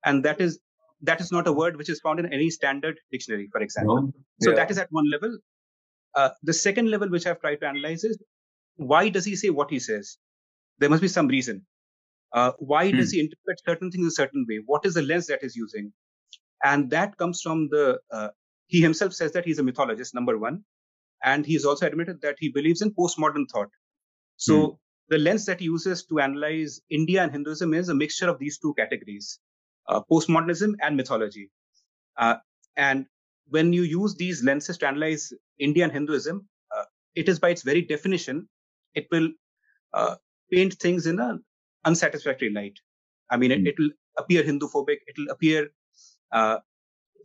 and 0.05 0.25
that 0.25 0.41
is 0.41 0.59
that 1.03 1.21
is 1.21 1.33
not 1.33 1.47
a 1.47 1.53
word 1.53 1.77
which 1.77 1.89
is 1.89 2.01
found 2.01 2.21
in 2.21 2.33
any 2.33 2.51
standard 2.51 2.99
dictionary, 3.11 3.49
for 3.51 3.61
example. 3.61 4.03
No. 4.03 4.13
So 4.41 4.53
that 4.53 4.71
is 4.71 4.79
at 4.79 4.89
one 4.91 5.11
level. 5.11 5.39
Uh, 6.15 6.31
the 6.43 6.53
second 6.53 6.91
level, 6.91 7.09
which 7.11 7.27
I've 7.27 7.41
tried 7.41 7.57
to 7.57 7.67
analyze, 7.67 8.05
is 8.05 8.23
why 8.77 9.09
does 9.09 9.25
he 9.25 9.37
say 9.37 9.51
what 9.51 9.71
he 9.71 9.81
says? 9.81 10.19
There 10.79 10.89
must 10.89 11.03
be 11.03 11.09
some 11.09 11.29
reason. 11.29 11.67
Uh, 12.35 12.51
why 12.59 12.91
hmm. 12.91 12.97
does 12.97 13.13
he 13.13 13.21
interpret 13.21 13.61
certain 13.65 13.91
things 13.91 14.09
a 14.09 14.11
certain 14.11 14.45
way? 14.49 14.61
What 14.67 14.85
is 14.85 14.95
the 14.95 15.03
lens 15.03 15.29
that 15.29 15.41
he's 15.43 15.55
using? 15.55 15.93
And 16.63 16.91
that 16.91 17.17
comes 17.17 17.41
from 17.41 17.69
the. 17.71 18.01
Uh, 18.11 18.29
he 18.67 18.81
himself 18.81 19.13
says 19.13 19.33
that 19.33 19.45
he's 19.45 19.61
a 19.61 19.63
mythologist, 19.63 20.15
number 20.15 20.37
one, 20.37 20.65
and 21.23 21.47
he's 21.47 21.65
also 21.65 21.87
admitted 21.87 22.21
that 22.23 22.37
he 22.39 22.49
believes 22.49 22.83
in 22.83 22.93
postmodern 22.93 23.45
thought. 23.51 23.69
So 24.37 24.67
hmm. 24.67 24.75
the 25.11 25.19
lens 25.19 25.47
that 25.47 25.61
he 25.61 25.67
uses 25.67 26.05
to 26.07 26.19
analyze 26.19 26.81
India 26.91 27.23
and 27.23 27.31
Hinduism 27.31 27.73
is 27.73 27.89
a 27.89 27.95
mixture 27.95 28.29
of 28.29 28.41
these 28.41 28.59
two 28.59 28.75
categories: 28.75 29.39
uh, 29.89 30.01
postmodernism 30.11 30.75
and 30.83 30.97
mythology. 30.97 31.51
Uh, 32.17 32.37
and 32.77 33.07
when 33.49 33.73
you 33.73 33.83
use 33.83 34.17
these 34.17 34.43
lenses 34.43 34.79
to 34.79 34.89
analyze 34.89 35.33
Indian 35.61 35.91
Hinduism, 35.91 36.49
uh, 36.77 36.85
it 37.15 37.29
is 37.29 37.39
by 37.39 37.51
its 37.51 37.63
very 37.63 37.83
definition, 37.83 38.49
it 38.95 39.07
will 39.13 39.29
uh, 39.93 40.17
paint 40.51 40.75
things 40.75 41.07
in 41.07 41.21
an 41.21 41.45
unsatisfactory 41.85 42.51
light. 42.51 42.79
I 43.31 43.37
mean, 43.37 43.51
mm. 43.51 43.67
it, 43.67 43.75
will 43.79 43.91
appear 44.19 44.43
Hindu 44.43 44.69
phobic, 44.69 44.99
it 45.07 45.17
will 45.19 45.31
appear, 45.31 45.69
uh, 46.33 46.59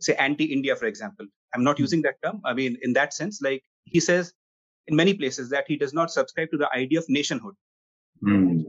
say, 0.00 0.14
anti 0.14 0.44
India, 0.44 0.76
for 0.76 0.86
example. 0.86 1.26
I'm 1.54 1.64
not 1.64 1.76
mm. 1.76 1.80
using 1.80 2.02
that 2.02 2.16
term. 2.24 2.40
I 2.44 2.54
mean, 2.54 2.76
in 2.82 2.92
that 2.94 3.12
sense, 3.14 3.40
like 3.42 3.62
he 3.84 4.00
says 4.00 4.32
in 4.86 4.96
many 4.96 5.14
places 5.14 5.50
that 5.50 5.64
he 5.68 5.76
does 5.76 5.92
not 5.92 6.10
subscribe 6.10 6.50
to 6.50 6.56
the 6.56 6.68
idea 6.74 6.98
of 6.98 7.04
nationhood. 7.08 7.54
Mm. 8.24 8.64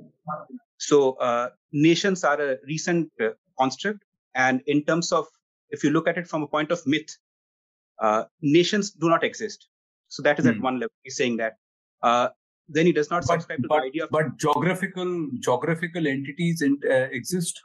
So, 0.78 1.14
uh, 1.14 1.50
nations 1.72 2.24
are 2.24 2.40
a 2.42 2.58
recent 2.68 3.12
uh, 3.22 3.30
construct. 3.60 4.04
And 4.36 4.62
in 4.66 4.84
terms 4.84 5.12
of, 5.12 5.28
if 5.70 5.84
you 5.84 5.90
look 5.92 6.08
at 6.08 6.18
it 6.18 6.28
from 6.28 6.44
a 6.44 6.48
point 6.48 6.72
of 6.72 6.86
myth, 6.86 7.18
uh, 8.02 8.24
nations 8.42 8.92
do 8.92 9.10
not 9.10 9.24
exist. 9.24 9.68
So 10.08 10.24
that 10.24 10.40
is 10.40 10.46
at 10.46 10.56
hmm. 10.56 10.62
one 10.62 10.76
level. 10.76 10.94
He's 11.04 11.16
saying 11.16 11.38
that. 11.38 11.54
Then 12.74 12.86
he 12.86 12.92
does 12.92 13.10
not 13.10 13.24
subscribe 13.24 13.60
but, 13.62 13.64
to 13.64 13.68
but, 13.68 13.80
the 13.82 13.88
idea 13.88 14.04
of. 14.06 14.10
But 14.12 14.38
geographical 14.38 15.28
geographical 15.40 16.08
entities 16.08 16.62
in, 16.62 16.78
uh, 16.90 17.08
exist. 17.20 17.62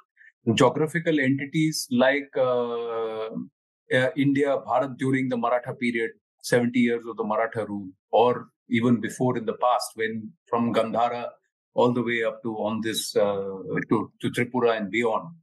Geographical 0.55 1.19
entities 1.19 1.89
like 1.91 2.31
uh, 2.37 3.27
uh, 3.27 4.11
India, 4.17 4.59
Bharat 4.67 4.97
during 4.97 5.29
the 5.29 5.37
Maratha 5.37 5.75
period, 5.75 6.13
70 6.43 6.79
years 6.79 7.05
of 7.05 7.17
the 7.17 7.25
Maratha 7.25 7.67
rule, 7.67 7.89
or 8.13 8.49
even 8.69 9.01
before 9.01 9.37
in 9.37 9.45
the 9.45 9.55
past, 9.55 9.91
when 9.95 10.31
from 10.49 10.73
Gandhara 10.73 11.27
all 11.75 11.93
the 11.93 12.03
way 12.03 12.23
up 12.25 12.43
to 12.43 12.57
on 12.57 12.81
this 12.81 13.15
uh, 13.17 13.59
to, 13.91 14.11
to 14.21 14.31
Tripura 14.31 14.77
and 14.77 14.91
beyond. 14.91 15.35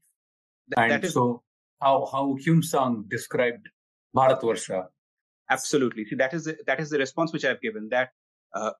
and 0.77 0.91
that 0.91 1.03
is, 1.03 1.13
so, 1.13 1.43
how 1.81 2.07
how 2.11 2.37
Hiuen 2.45 2.63
Tsang 2.63 3.05
described 3.07 3.67
Bharatvarsha. 4.15 4.85
Absolutely. 5.49 6.05
See, 6.05 6.15
that 6.15 6.33
is 6.33 6.45
the, 6.45 6.57
that 6.65 6.79
is 6.79 6.89
the 6.89 6.97
response 6.97 7.33
which 7.33 7.45
I've 7.45 7.61
given. 7.61 7.89
That 7.89 8.09
uh, 8.55 8.71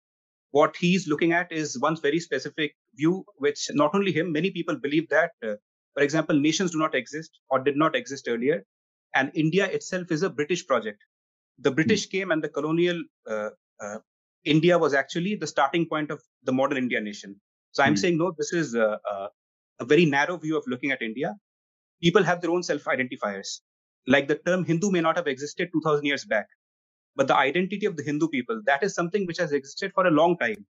what 0.53 0.75
he's 0.79 1.07
looking 1.07 1.33
at 1.33 1.51
is 1.51 1.79
one 1.79 1.95
very 2.00 2.19
specific 2.19 2.75
view, 2.95 3.25
which 3.38 3.69
not 3.72 3.95
only 3.95 4.12
him, 4.12 4.31
many 4.31 4.51
people 4.51 4.75
believe 4.75 5.10
that, 5.10 5.31
uh, 5.43 5.55
for 5.95 6.03
example, 6.03 6.39
nations 6.39 6.72
do 6.72 6.77
not 6.77 6.93
exist 6.93 7.39
or 7.50 7.60
did 7.60 7.75
not 7.75 7.95
exist 7.95 8.27
earlier, 8.27 8.63
and 9.15 9.31
India 9.33 9.65
itself 9.65 10.12
is 10.12 10.22
a 10.22 10.29
British 10.29 10.67
project. 10.67 11.00
The 11.57 11.72
British 11.72 12.03
mm-hmm. 12.03 12.17
came 12.17 12.31
and 12.31 12.43
the 12.43 12.50
colonial 12.50 13.01
uh, 13.27 13.50
uh, 13.81 13.98
India 14.45 14.77
was 14.77 14.93
actually 14.93 15.36
the 15.36 15.48
starting 15.48 15.88
point 15.88 16.12
of 16.12 16.22
the 16.43 16.51
modern 16.51 16.77
India 16.77 17.01
nation. 17.01 17.36
So 17.72 17.81
I'm 17.81 17.93
mm-hmm. 17.93 18.01
saying, 18.01 18.17
no, 18.19 18.31
this 18.38 18.53
is 18.53 18.75
a, 18.75 19.00
a, 19.13 19.29
a 19.79 19.86
very 19.86 20.05
narrow 20.05 20.38
view 20.38 20.55
of 20.55 20.63
looking 20.67 20.91
at 20.91 21.01
India. 21.01 21.33
People 22.01 22.24
have 22.24 22.41
their 22.41 22.51
own 22.51 22.62
self 22.62 22.83
identifiers. 22.83 23.60
Like 24.05 24.27
the 24.27 24.36
term 24.36 24.65
Hindu 24.65 24.91
may 24.91 25.01
not 25.01 25.17
have 25.17 25.25
existed 25.25 25.69
2000 25.74 26.05
years 26.05 26.25
back, 26.25 26.45
but 27.15 27.27
the 27.27 27.36
identity 27.36 27.86
of 27.86 27.98
the 27.98 28.03
Hindu 28.03 28.27
people, 28.27 28.62
that 28.65 28.84
is 28.84 28.96
something 28.96 29.25
which 29.25 29.38
has 29.38 29.51
existed 29.51 29.91
for 29.93 30.08
a 30.08 30.12
long 30.12 30.38
time. 30.38 30.65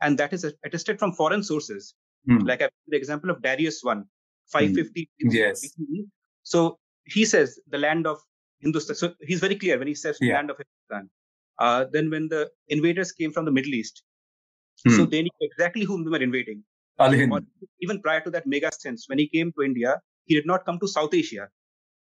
And 0.00 0.18
that 0.18 0.32
is 0.32 0.44
attested 0.64 0.98
from 0.98 1.12
foreign 1.12 1.42
sources. 1.42 1.94
Mm. 2.28 2.46
Like 2.46 2.60
the 2.60 2.96
example 2.96 3.30
of 3.30 3.42
Darius 3.42 3.82
I, 3.84 3.94
550. 4.52 5.10
Mm. 5.24 5.32
Yes. 5.32 5.66
So 6.42 6.78
he 7.04 7.24
says 7.24 7.58
the 7.68 7.78
land 7.78 8.06
of 8.06 8.18
Hindustan. 8.60 8.96
So 8.96 9.14
he's 9.20 9.40
very 9.40 9.56
clear 9.56 9.78
when 9.78 9.88
he 9.88 9.94
says 9.94 10.18
yeah. 10.20 10.34
land 10.34 10.50
of 10.50 10.56
Hindustan. 10.58 11.10
Uh, 11.58 11.86
then 11.92 12.10
when 12.10 12.28
the 12.28 12.48
invaders 12.68 13.10
came 13.12 13.32
from 13.32 13.44
the 13.44 13.50
Middle 13.50 13.74
East, 13.74 14.02
mm. 14.86 14.96
so 14.96 15.06
they 15.06 15.22
knew 15.22 15.30
exactly 15.40 15.84
whom 15.84 16.04
they 16.04 16.10
were 16.10 16.22
invading. 16.22 16.62
even 17.80 18.00
prior 18.00 18.20
to 18.20 18.30
that 18.30 18.46
Megasthenes, 18.46 19.02
when 19.06 19.18
he 19.18 19.28
came 19.28 19.52
to 19.52 19.64
India, 19.64 20.00
he 20.26 20.34
did 20.34 20.46
not 20.46 20.64
come 20.64 20.78
to 20.80 20.88
South 20.88 21.14
Asia. 21.14 21.48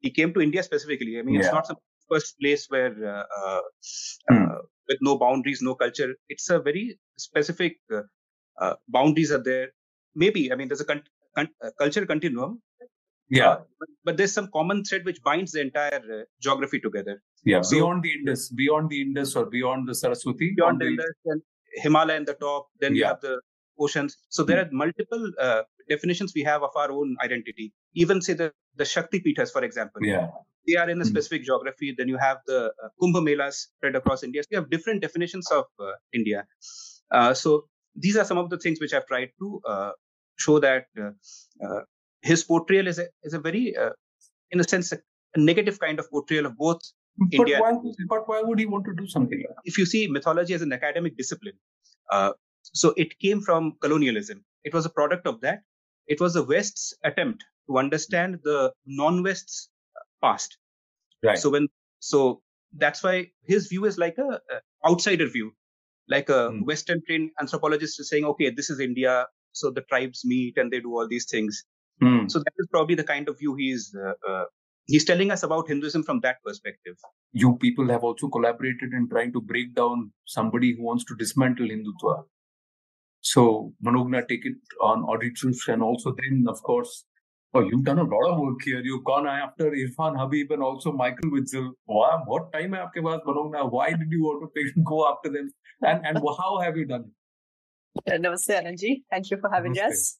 He 0.00 0.10
came 0.10 0.32
to 0.34 0.40
India 0.40 0.62
specifically. 0.62 1.18
I 1.18 1.22
mean, 1.22 1.34
yeah. 1.34 1.40
it's 1.42 1.52
not 1.52 1.66
some 1.66 1.76
first 2.10 2.38
place 2.40 2.66
where 2.68 2.94
uh, 3.14 3.24
uh, 3.40 3.60
mm. 4.30 4.56
with 4.88 4.98
no 5.00 5.18
boundaries, 5.18 5.60
no 5.62 5.74
culture. 5.74 6.14
It's 6.28 6.48
a 6.50 6.58
very 6.58 6.98
specific 7.16 7.78
uh, 8.60 8.74
boundaries 8.88 9.32
are 9.32 9.42
there. 9.42 9.68
Maybe 10.14 10.52
I 10.52 10.56
mean 10.56 10.68
there's 10.68 10.80
a 10.80 10.84
con- 10.84 11.02
con- 11.36 11.50
culture 11.78 12.06
continuum. 12.06 12.62
Yeah, 13.30 13.56
but, 13.78 13.88
but, 14.04 14.16
there's 14.16 14.32
some 14.32 14.48
common 14.54 14.84
thread 14.84 15.04
which 15.04 15.22
binds 15.22 15.52
the 15.52 15.60
entire 15.60 16.24
geography 16.40 16.80
together. 16.80 17.22
Yeah, 17.44 17.60
so, 17.60 17.76
beyond 17.76 18.02
the 18.02 18.12
Indus, 18.12 18.48
beyond 18.48 18.88
the 18.88 19.02
Indus 19.02 19.36
or 19.36 19.44
beyond 19.44 19.86
the 19.86 19.94
Saraswati, 19.94 20.54
beyond 20.56 20.80
the 20.80 20.86
Indus, 20.86 21.04
and 21.26 21.42
Himalaya 21.74 22.16
in 22.16 22.24
the 22.24 22.32
top. 22.32 22.68
Then 22.80 22.94
yeah. 22.94 23.00
you 23.00 23.04
have 23.04 23.20
the 23.20 23.38
oceans. 23.78 24.16
So 24.30 24.44
there 24.44 24.58
are 24.62 24.68
multiple 24.72 25.30
uh, 25.38 25.64
definitions 25.90 26.32
we 26.34 26.42
have 26.44 26.62
of 26.62 26.70
our 26.74 26.90
own 26.90 27.18
identity. 27.22 27.74
Even 27.92 28.22
say 28.22 28.32
the 28.32 28.50
the 28.76 28.86
Shakti 28.86 29.20
Pithas, 29.20 29.52
for 29.52 29.62
example. 29.62 30.00
Yeah 30.02 30.28
they 30.68 30.76
are 30.76 30.88
in 30.88 31.00
a 31.00 31.04
hmm. 31.04 31.08
specific 31.08 31.44
geography. 31.44 31.94
Then 31.96 32.08
you 32.08 32.18
have 32.18 32.38
the 32.46 32.72
uh, 32.84 32.88
Kumbh 33.00 33.24
Melas 33.24 33.68
spread 33.74 33.96
across 33.96 34.22
India. 34.22 34.42
So 34.42 34.48
you 34.50 34.58
have 34.58 34.70
different 34.70 35.00
definitions 35.00 35.50
of 35.50 35.64
uh, 35.80 35.92
India. 36.12 36.44
Uh, 37.10 37.34
so 37.34 37.64
these 37.96 38.16
are 38.16 38.24
some 38.24 38.38
of 38.38 38.50
the 38.50 38.58
things 38.58 38.80
which 38.80 38.92
I've 38.92 39.06
tried 39.06 39.30
to 39.40 39.60
uh, 39.66 39.90
show 40.36 40.58
that 40.58 40.86
uh, 41.00 41.10
uh, 41.64 41.80
his 42.22 42.44
portrayal 42.44 42.86
is 42.86 42.98
a 42.98 43.06
is 43.22 43.34
a 43.34 43.38
very, 43.38 43.74
in 44.50 44.60
a 44.60 44.64
sense, 44.64 44.92
a, 44.92 44.98
a, 45.34 45.40
negative 45.40 45.80
kind 45.80 45.98
of 45.98 46.10
portrayal 46.10 46.46
of 46.46 46.56
both 46.56 46.80
but 47.16 47.28
India. 47.32 47.60
Why, 47.60 47.72
but 48.08 48.28
why 48.28 48.42
would 48.42 48.58
he 48.58 48.66
want 48.66 48.84
to 48.84 48.94
do 48.94 49.06
something 49.06 49.38
like 49.38 49.48
that? 49.48 49.62
If 49.64 49.78
you 49.78 49.86
see 49.86 50.06
mythology 50.08 50.54
as 50.54 50.62
an 50.62 50.72
academic 50.72 51.16
discipline, 51.16 51.54
so 52.62 52.92
it 52.96 53.18
came 53.18 53.40
from 53.40 53.72
colonialism. 53.80 54.44
It 54.64 54.74
was 54.74 54.84
a 54.84 54.90
product 54.90 55.26
of 55.26 55.40
that. 55.40 55.60
It 56.06 56.20
was 56.20 56.34
the 56.34 56.42
West's 56.42 56.94
attempt 57.04 57.44
to 57.68 57.78
understand 57.78 58.40
the 58.44 58.72
non-West's 58.86 59.68
past. 60.22 60.58
Right. 61.22 61.38
So 61.38 61.50
when 61.50 61.68
so 62.00 62.42
that's 62.76 63.02
why 63.02 63.30
his 63.44 63.68
view 63.68 63.84
is 63.84 63.98
like 63.98 64.18
a, 64.18 64.40
a 64.54 64.88
outsider 64.88 65.26
view, 65.26 65.52
like 66.08 66.28
a 66.28 66.50
mm. 66.50 66.64
Western 66.64 67.00
trained 67.06 67.30
anthropologist 67.40 67.98
is 68.00 68.08
saying, 68.08 68.24
okay, 68.24 68.50
this 68.50 68.70
is 68.70 68.80
India, 68.80 69.26
so 69.52 69.70
the 69.70 69.82
tribes 69.82 70.22
meet 70.24 70.56
and 70.56 70.70
they 70.72 70.80
do 70.80 70.92
all 70.92 71.08
these 71.08 71.26
things. 71.30 71.64
Mm. 72.02 72.30
So 72.30 72.38
that 72.38 72.52
is 72.58 72.68
probably 72.70 72.94
the 72.94 73.04
kind 73.04 73.28
of 73.28 73.38
view 73.38 73.54
he's 73.56 73.94
uh, 73.94 74.12
uh, 74.30 74.44
he's 74.86 75.04
telling 75.04 75.30
us 75.30 75.42
about 75.42 75.68
Hinduism 75.68 76.02
from 76.02 76.20
that 76.20 76.36
perspective. 76.44 76.96
You 77.32 77.56
people 77.60 77.88
have 77.88 78.04
also 78.04 78.28
collaborated 78.28 78.92
in 78.92 79.08
trying 79.08 79.32
to 79.32 79.40
break 79.40 79.74
down 79.74 80.12
somebody 80.26 80.76
who 80.76 80.84
wants 80.84 81.04
to 81.06 81.16
dismantle 81.16 81.68
Hindutva. 81.68 82.24
So 83.20 83.74
Manogna 83.84 84.26
take 84.28 84.46
it 84.46 84.56
on 84.80 85.02
audit 85.02 85.38
and 85.68 85.82
also 85.82 86.14
then, 86.16 86.44
of 86.48 86.62
course, 86.62 87.04
Oh, 87.54 87.60
you've 87.60 87.84
done 87.84 87.98
a 87.98 88.02
lot 88.02 88.30
of 88.30 88.38
work 88.38 88.60
here. 88.62 88.80
You've 88.80 89.04
gone 89.04 89.26
after 89.26 89.70
Irfan 89.70 90.18
Habib 90.18 90.50
and 90.52 90.62
also 90.62 90.92
Michael 90.92 91.30
Witzel. 91.30 91.72
Wow, 91.86 92.22
what 92.26 92.52
time 92.52 92.74
have 92.74 92.90
you 92.94 93.02
paas? 93.02 93.70
Why 93.70 93.90
did 93.90 94.10
you 94.10 94.22
want 94.24 94.42
to 94.42 94.48
pick, 94.48 94.84
go 94.84 95.08
after 95.10 95.30
them? 95.30 95.50
And 95.82 96.06
and 96.06 96.18
how 96.38 96.60
have 96.60 96.76
you 96.76 96.84
done 96.84 97.10
it? 98.06 98.22
Namaste, 98.22 98.50
Ananji. 98.50 99.02
Thank 99.10 99.30
you 99.30 99.38
for 99.38 99.50
having 99.50 99.74
Namaste. 99.74 99.88
us. 99.88 100.18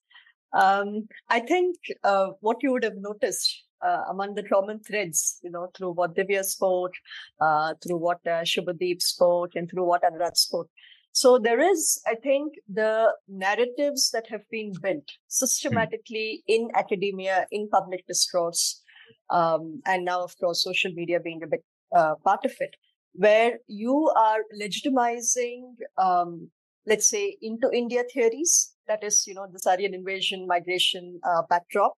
Um, 0.54 1.08
I 1.28 1.40
think 1.40 1.76
uh, 2.02 2.28
what 2.40 2.62
you 2.62 2.72
would 2.72 2.84
have 2.84 2.96
noticed 2.96 3.64
uh, 3.82 4.04
among 4.08 4.34
the 4.34 4.42
common 4.42 4.80
threads, 4.80 5.38
you 5.42 5.50
know, 5.50 5.70
through 5.76 5.92
what 5.92 6.14
Divya 6.14 6.44
spoke, 6.44 6.94
uh, 7.40 7.74
through 7.82 7.98
what 7.98 8.18
uh, 8.26 8.42
Subhodeep 8.42 9.02
spoke, 9.02 9.52
and 9.54 9.70
through 9.70 9.84
what 9.84 10.02
Anurag 10.02 10.36
spoke, 10.36 10.70
so 11.12 11.38
there 11.38 11.60
is, 11.60 12.00
I 12.06 12.14
think, 12.14 12.54
the 12.72 13.12
narratives 13.26 14.10
that 14.12 14.26
have 14.28 14.42
been 14.50 14.72
built 14.80 15.08
systematically 15.26 16.42
in 16.46 16.68
academia, 16.74 17.46
in 17.50 17.68
public 17.68 18.06
discourse, 18.06 18.82
um, 19.30 19.80
and 19.86 20.04
now, 20.04 20.22
of 20.22 20.34
course, 20.38 20.62
social 20.62 20.92
media 20.92 21.20
being 21.20 21.42
a 21.42 21.46
big 21.46 21.60
uh, 21.94 22.14
part 22.24 22.44
of 22.44 22.52
it, 22.60 22.76
where 23.14 23.58
you 23.66 24.10
are 24.16 24.40
legitimizing, 24.60 25.74
um, 25.96 26.50
let's 26.86 27.08
say, 27.08 27.36
into 27.42 27.70
India 27.72 28.04
theories. 28.12 28.74
That 28.86 29.04
is, 29.04 29.26
you 29.26 29.34
know, 29.34 29.46
the 29.50 29.70
Aryan 29.70 29.94
invasion, 29.94 30.46
migration 30.46 31.20
uh, 31.28 31.42
backdrop, 31.50 31.94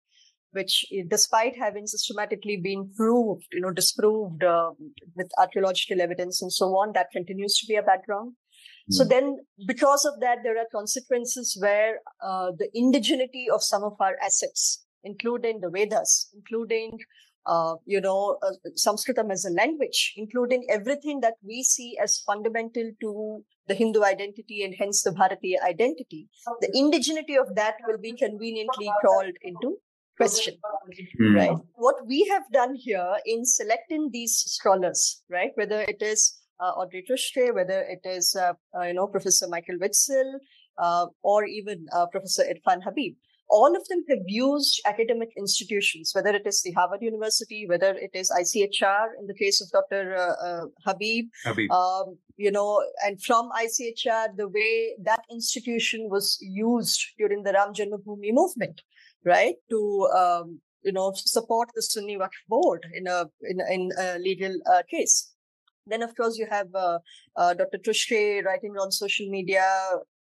which, 0.53 0.87
despite 1.09 1.57
having 1.57 1.87
systematically 1.87 2.57
been 2.57 2.91
proved, 2.97 3.47
you 3.53 3.61
know, 3.61 3.71
disproved 3.71 4.43
uh, 4.43 4.71
with 5.15 5.31
archaeological 5.39 6.01
evidence 6.01 6.41
and 6.41 6.53
so 6.53 6.67
on, 6.77 6.93
that 6.95 7.09
continues 7.13 7.59
to 7.59 7.67
be 7.67 7.75
a 7.75 7.83
background. 7.83 8.33
So 8.91 9.05
hmm. 9.05 9.11
then, 9.11 9.37
because 9.67 10.05
of 10.05 10.21
that, 10.21 10.39
there 10.43 10.59
are 10.59 10.67
consequences 10.73 11.57
where 11.61 11.99
uh, 12.23 12.53
the 12.57 12.69
indigeneity 12.77 13.53
of 13.53 13.63
some 13.63 13.85
of 13.85 13.95
our 14.01 14.17
assets, 14.23 14.85
including 15.05 15.61
the 15.61 15.71
Vedas, 15.71 16.31
including 16.35 16.99
uh, 17.47 17.77
you 17.87 18.01
know, 18.01 18.37
uh, 18.43 18.53
Sanskritam 18.77 19.33
as 19.33 19.45
a 19.45 19.51
language, 19.51 20.13
including 20.17 20.67
everything 20.71 21.21
that 21.21 21.35
we 21.43 21.63
see 21.63 21.97
as 22.03 22.19
fundamental 22.27 22.91
to 23.01 23.43
the 23.69 23.75
Hindu 23.75 24.03
identity 24.03 24.65
and 24.65 24.75
hence 24.79 25.03
the 25.03 25.11
Bharatiya 25.11 25.63
identity, 25.67 26.29
the 26.61 26.69
indigeneity 26.77 27.41
of 27.41 27.55
that 27.55 27.77
will 27.87 27.99
be 27.99 28.13
conveniently 28.13 28.91
called 29.05 29.35
into 29.43 29.77
question, 30.17 30.57
mm. 31.21 31.35
right? 31.35 31.57
What 31.75 32.07
we 32.07 32.27
have 32.31 32.43
done 32.53 32.75
here 32.75 33.17
in 33.25 33.45
selecting 33.45 34.11
these 34.13 34.37
scholars, 34.47 35.23
right, 35.31 35.51
whether 35.55 35.81
it 35.83 36.03
is 36.03 36.39
Audrey 36.65 37.05
Truschke, 37.09 37.55
whether 37.55 37.81
it 37.81 38.01
is, 38.05 38.37
uh, 38.37 38.53
uh, 38.77 38.83
you 38.83 38.95
know, 38.95 39.07
Professor 39.07 39.49
Michael 39.49 39.77
Witzel, 39.81 40.41
uh, 40.79 41.07
or 41.23 41.45
even 41.45 41.87
uh, 41.93 42.07
Professor 42.07 42.45
Irfan 42.45 42.83
Habib. 42.83 43.15
All 43.51 43.75
of 43.75 43.89
them 43.89 44.05
have 44.11 44.19
used 44.27 44.81
academic 44.85 45.31
institutions, 45.37 46.13
whether 46.15 46.31
it 46.31 46.47
is 46.47 46.61
the 46.61 46.73
Harvard 46.73 47.01
University, 47.01 47.67
whether 47.67 47.95
it 47.95 48.11
is 48.13 48.31
ICHR 48.31 49.07
in 49.19 49.27
the 49.27 49.33
case 49.33 49.63
of 49.63 49.71
Dr. 49.71 50.15
Uh, 50.15 50.67
Habib, 50.85 51.27
Habib. 51.45 51.71
Um, 51.71 52.19
you 52.37 52.51
know, 52.51 52.85
and 53.07 53.23
from 53.23 53.49
ICHR, 53.51 54.37
the 54.37 54.49
way 54.49 54.97
that 55.03 55.23
institution 55.31 56.11
was 56.11 56.39
used 56.43 57.03
during 57.17 57.43
the 57.43 57.53
Ram 57.53 57.73
Janmabhoomi 57.73 58.33
movement, 58.33 58.83
right, 59.25 59.55
to 59.71 60.09
um, 60.15 60.61
you 60.83 60.93
know 60.93 61.13
support 61.17 61.71
the 61.75 61.81
Sunni 61.81 62.19
Waqf 62.19 62.45
board 62.49 62.85
in 62.93 63.07
a 63.07 63.25
in, 63.43 63.61
in 63.71 63.91
a 63.99 64.19
legal 64.19 64.61
case. 64.91 65.33
Then, 65.89 66.03
of 66.03 66.15
course, 66.17 66.37
you 66.39 66.47
have 66.51 66.69
uh, 66.75 66.99
uh, 67.37 67.55
Dr. 67.55 67.79
Truschke 67.79 68.45
writing 68.45 68.73
on 68.79 68.91
social 68.93 69.29
media 69.29 69.67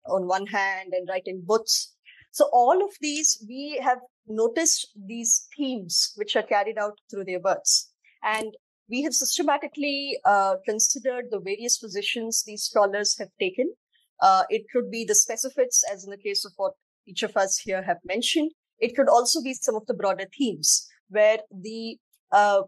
on 0.05 0.27
one 0.27 0.45
hand 0.47 0.93
and 0.93 1.07
writing 1.09 1.41
books. 1.45 1.93
So 2.31 2.49
all 2.51 2.83
of 2.83 2.91
these, 2.99 3.43
we 3.47 3.79
have 3.81 3.99
noticed 4.27 4.91
these 4.95 5.47
themes 5.55 6.13
which 6.15 6.35
are 6.35 6.43
carried 6.43 6.77
out 6.77 6.97
through 7.09 7.25
their 7.25 7.39
works. 7.39 7.91
And 8.23 8.53
we 8.89 9.03
have 9.03 9.13
systematically 9.13 10.17
uh, 10.25 10.55
considered 10.65 11.25
the 11.29 11.39
various 11.39 11.77
positions 11.77 12.43
these 12.45 12.63
scholars 12.63 13.17
have 13.19 13.29
taken. 13.39 13.73
Uh, 14.21 14.43
it 14.49 14.63
could 14.71 14.89
be 14.91 15.05
the 15.05 15.15
specifics, 15.15 15.83
as 15.91 16.03
in 16.05 16.11
the 16.11 16.17
case 16.17 16.45
of 16.45 16.53
what 16.57 16.73
each 17.05 17.23
of 17.23 17.35
us 17.35 17.57
here 17.57 17.83
have 17.83 17.97
mentioned. 18.05 18.51
It 18.79 18.95
could 18.95 19.09
also 19.09 19.41
be 19.41 19.53
some 19.53 19.75
of 19.75 19.85
the 19.85 19.93
broader 19.93 20.25
themes 20.37 20.87
where 21.09 21.39
the 21.51 21.97
uh, 22.31 22.63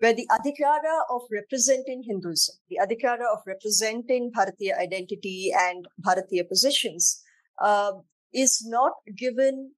where 0.00 0.14
the 0.14 0.26
adhikara 0.30 1.02
of 1.10 1.22
representing 1.30 2.02
Hinduism, 2.02 2.56
the 2.68 2.78
adhikara 2.82 3.26
of 3.32 3.40
representing 3.46 4.32
Bharatiya 4.36 4.78
identity 4.78 5.52
and 5.56 5.86
Bharatiya 6.04 6.48
positions, 6.48 7.22
uh, 7.60 7.92
is 8.32 8.64
not 8.66 8.92
given. 9.16 9.72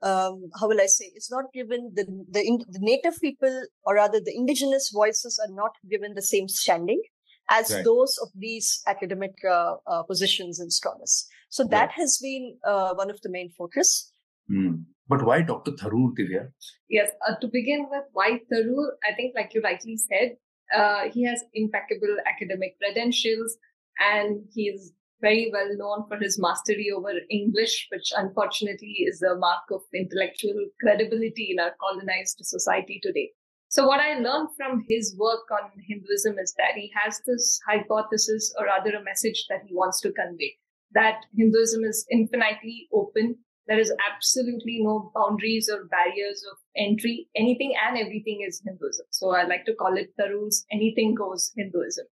Um, 0.00 0.50
how 0.58 0.68
will 0.68 0.80
I 0.80 0.86
say? 0.86 1.10
It's 1.14 1.30
not 1.30 1.52
given 1.52 1.92
the, 1.94 2.04
the 2.30 2.42
the 2.68 2.78
native 2.80 3.20
people, 3.20 3.66
or 3.84 3.94
rather, 3.96 4.20
the 4.20 4.34
indigenous 4.34 4.90
voices 4.90 5.40
are 5.44 5.52
not 5.52 5.72
given 5.90 6.14
the 6.14 6.22
same 6.22 6.48
standing 6.48 7.02
as 7.50 7.72
right. 7.72 7.84
those 7.84 8.18
of 8.22 8.28
these 8.34 8.82
academic 8.86 9.34
uh, 9.48 9.74
uh, 9.86 10.02
positions 10.02 10.60
and 10.60 10.72
scholars. 10.72 11.26
So 11.48 11.64
that 11.64 11.88
right. 11.88 11.90
has 11.92 12.18
been 12.22 12.56
uh, 12.64 12.94
one 12.94 13.10
of 13.10 13.20
the 13.22 13.30
main 13.30 13.50
focus. 13.50 14.12
Mm. 14.50 14.84
But 15.08 15.24
why 15.24 15.42
Dr. 15.42 15.72
Tharoor, 15.72 16.12
Divya? 16.18 16.50
Yes, 16.88 17.10
uh, 17.26 17.34
to 17.40 17.48
begin 17.48 17.86
with, 17.90 18.04
why 18.12 18.40
Tharoor? 18.52 18.90
I 19.08 19.14
think, 19.14 19.34
like 19.34 19.54
you 19.54 19.62
rightly 19.62 19.96
said, 19.96 20.36
uh, 20.74 21.10
he 21.12 21.24
has 21.24 21.42
impeccable 21.54 22.16
academic 22.26 22.76
credentials 22.78 23.56
and 23.98 24.44
he's 24.52 24.92
very 25.20 25.50
well 25.52 25.68
known 25.76 26.06
for 26.08 26.16
his 26.18 26.38
mastery 26.38 26.90
over 26.94 27.12
English, 27.30 27.88
which 27.90 28.12
unfortunately 28.16 29.04
is 29.06 29.22
a 29.22 29.36
mark 29.36 29.64
of 29.72 29.80
intellectual 29.94 30.68
credibility 30.80 31.48
in 31.50 31.58
our 31.58 31.74
colonized 31.80 32.38
society 32.42 33.00
today. 33.02 33.30
So 33.70 33.86
what 33.86 34.00
I 34.00 34.18
learned 34.18 34.48
from 34.56 34.84
his 34.88 35.16
work 35.18 35.44
on 35.50 35.70
Hinduism 35.88 36.38
is 36.38 36.54
that 36.56 36.74
he 36.74 36.90
has 37.02 37.20
this 37.26 37.60
hypothesis 37.68 38.54
or 38.58 38.66
rather 38.66 38.90
a 38.96 39.04
message 39.04 39.46
that 39.48 39.62
he 39.66 39.74
wants 39.74 40.00
to 40.02 40.12
convey 40.12 40.56
that 40.94 41.24
Hinduism 41.36 41.84
is 41.84 42.06
infinitely 42.10 42.88
open. 42.92 43.36
There 43.68 43.78
is 43.78 43.92
absolutely 44.10 44.78
no 44.82 45.12
boundaries 45.14 45.68
or 45.72 45.84
barriers 45.84 46.42
of 46.50 46.58
entry. 46.76 47.28
Anything 47.36 47.74
and 47.86 47.98
everything 47.98 48.40
is 48.46 48.62
Hinduism. 48.64 49.06
So 49.10 49.34
I 49.34 49.44
like 49.44 49.66
to 49.66 49.74
call 49.74 49.96
it 49.96 50.14
the 50.16 50.30
rules. 50.30 50.64
Anything 50.72 51.14
goes 51.14 51.52
Hinduism. 51.56 52.06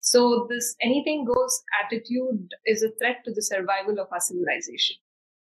So 0.00 0.46
this 0.50 0.76
anything 0.82 1.24
goes 1.24 1.62
attitude 1.82 2.50
is 2.66 2.82
a 2.82 2.90
threat 3.00 3.24
to 3.24 3.32
the 3.32 3.40
survival 3.40 3.98
of 3.98 4.08
our 4.12 4.20
civilization. 4.20 4.96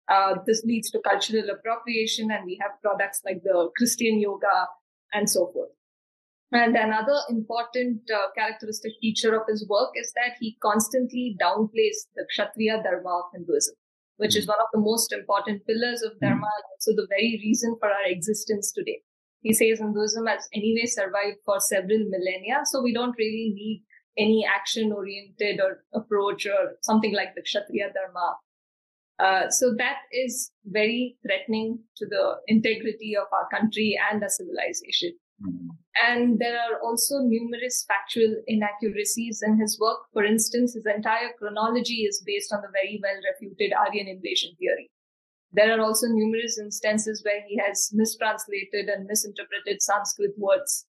Uh, 0.07 0.35
this 0.45 0.63
leads 0.63 0.89
to 0.91 1.01
cultural 1.01 1.49
appropriation 1.49 2.31
and 2.31 2.45
we 2.45 2.57
have 2.61 2.81
products 2.81 3.21
like 3.25 3.43
the 3.43 3.69
Christian 3.75 4.21
yoga 4.21 4.67
and 5.11 5.29
so 5.29 5.51
forth. 5.51 5.71
And 6.53 6.77
another 6.77 7.19
important 7.29 8.09
uh, 8.09 8.31
characteristic 8.37 8.93
feature 9.01 9.35
of 9.35 9.41
his 9.49 9.67
work 9.67 9.89
is 9.95 10.13
that 10.13 10.37
he 10.39 10.57
constantly 10.61 11.35
downplays 11.41 12.07
the 12.15 12.25
Kshatriya 12.29 12.83
Dharma 12.83 13.19
of 13.19 13.25
Hinduism, 13.33 13.75
which 14.17 14.35
is 14.35 14.47
one 14.47 14.59
of 14.59 14.67
the 14.73 14.79
most 14.79 15.13
important 15.13 15.65
pillars 15.65 16.01
of 16.01 16.19
Dharma 16.19 16.45
and 16.45 16.65
also 16.73 16.91
the 16.95 17.07
very 17.09 17.39
reason 17.43 17.75
for 17.79 17.89
our 17.89 18.05
existence 18.05 18.71
today. 18.71 19.01
He 19.41 19.53
says 19.53 19.79
Hinduism 19.79 20.25
has 20.25 20.47
anyway 20.53 20.85
survived 20.85 21.37
for 21.45 21.59
several 21.59 21.99
millennia, 22.09 22.61
so 22.65 22.81
we 22.81 22.93
don't 22.93 23.15
really 23.17 23.53
need 23.53 23.83
any 24.17 24.45
action 24.45 24.91
oriented 24.91 25.59
or 25.61 25.83
approach 25.93 26.45
or 26.47 26.77
something 26.81 27.13
like 27.13 27.35
the 27.35 27.43
Kshatriya 27.43 27.91
Dharma. 27.93 28.35
Uh, 29.19 29.49
so 29.49 29.73
that 29.77 29.97
is 30.11 30.51
very 30.65 31.17
threatening 31.25 31.79
to 31.97 32.05
the 32.05 32.35
integrity 32.47 33.15
of 33.15 33.27
our 33.31 33.47
country 33.49 33.97
and 34.11 34.21
our 34.21 34.29
civilization. 34.29 35.13
Mm-hmm. 35.45 35.69
And 36.05 36.39
there 36.39 36.57
are 36.57 36.79
also 36.83 37.19
numerous 37.19 37.85
factual 37.87 38.35
inaccuracies 38.47 39.43
in 39.45 39.59
his 39.59 39.79
work. 39.79 39.99
For 40.13 40.23
instance, 40.23 40.73
his 40.73 40.85
entire 40.85 41.31
chronology 41.37 42.05
is 42.05 42.23
based 42.25 42.53
on 42.53 42.61
the 42.61 42.69
very 42.71 42.99
well 43.01 43.19
refuted 43.31 43.73
Aryan 43.73 44.07
invasion 44.07 44.51
theory. 44.59 44.89
There 45.51 45.77
are 45.77 45.81
also 45.81 46.07
numerous 46.07 46.59
instances 46.59 47.23
where 47.23 47.41
he 47.47 47.57
has 47.65 47.89
mistranslated 47.93 48.89
and 48.89 49.07
misinterpreted 49.07 49.81
Sanskrit 49.81 50.31
words. 50.37 50.85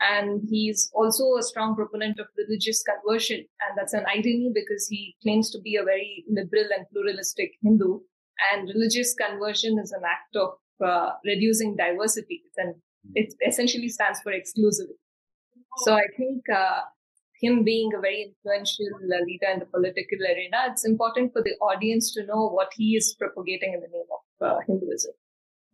And 0.00 0.42
he's 0.50 0.90
also 0.92 1.36
a 1.38 1.42
strong 1.42 1.76
proponent 1.76 2.18
of 2.18 2.26
religious 2.36 2.82
conversion. 2.82 3.38
And 3.38 3.78
that's 3.78 3.94
an 3.94 4.04
irony 4.06 4.50
because 4.52 4.88
he 4.88 5.16
claims 5.22 5.50
to 5.52 5.60
be 5.60 5.76
a 5.76 5.84
very 5.84 6.24
liberal 6.28 6.68
and 6.76 6.86
pluralistic 6.92 7.52
Hindu. 7.62 8.00
And 8.52 8.68
religious 8.68 9.14
conversion 9.14 9.78
is 9.78 9.92
an 9.92 10.02
act 10.04 10.34
of 10.34 10.58
uh, 10.84 11.12
reducing 11.24 11.76
diversity. 11.76 12.42
It's 12.46 12.58
an 12.58 12.74
it 13.14 13.34
essentially 13.46 13.88
stands 13.88 14.20
for 14.22 14.32
exclusivity. 14.32 14.98
So 15.78 15.94
I 15.94 16.06
think 16.16 16.42
uh, 16.54 16.80
him 17.40 17.64
being 17.64 17.92
a 17.96 18.00
very 18.00 18.22
influential 18.28 18.86
leader 19.26 19.52
in 19.52 19.58
the 19.60 19.66
political 19.66 20.18
arena, 20.20 20.58
it's 20.70 20.84
important 20.84 21.32
for 21.32 21.42
the 21.42 21.54
audience 21.60 22.12
to 22.14 22.24
know 22.24 22.48
what 22.48 22.68
he 22.76 22.96
is 22.96 23.14
propagating 23.18 23.74
in 23.74 23.80
the 23.80 23.88
name 23.88 24.06
of 24.12 24.48
uh, 24.48 24.60
Hinduism. 24.66 25.12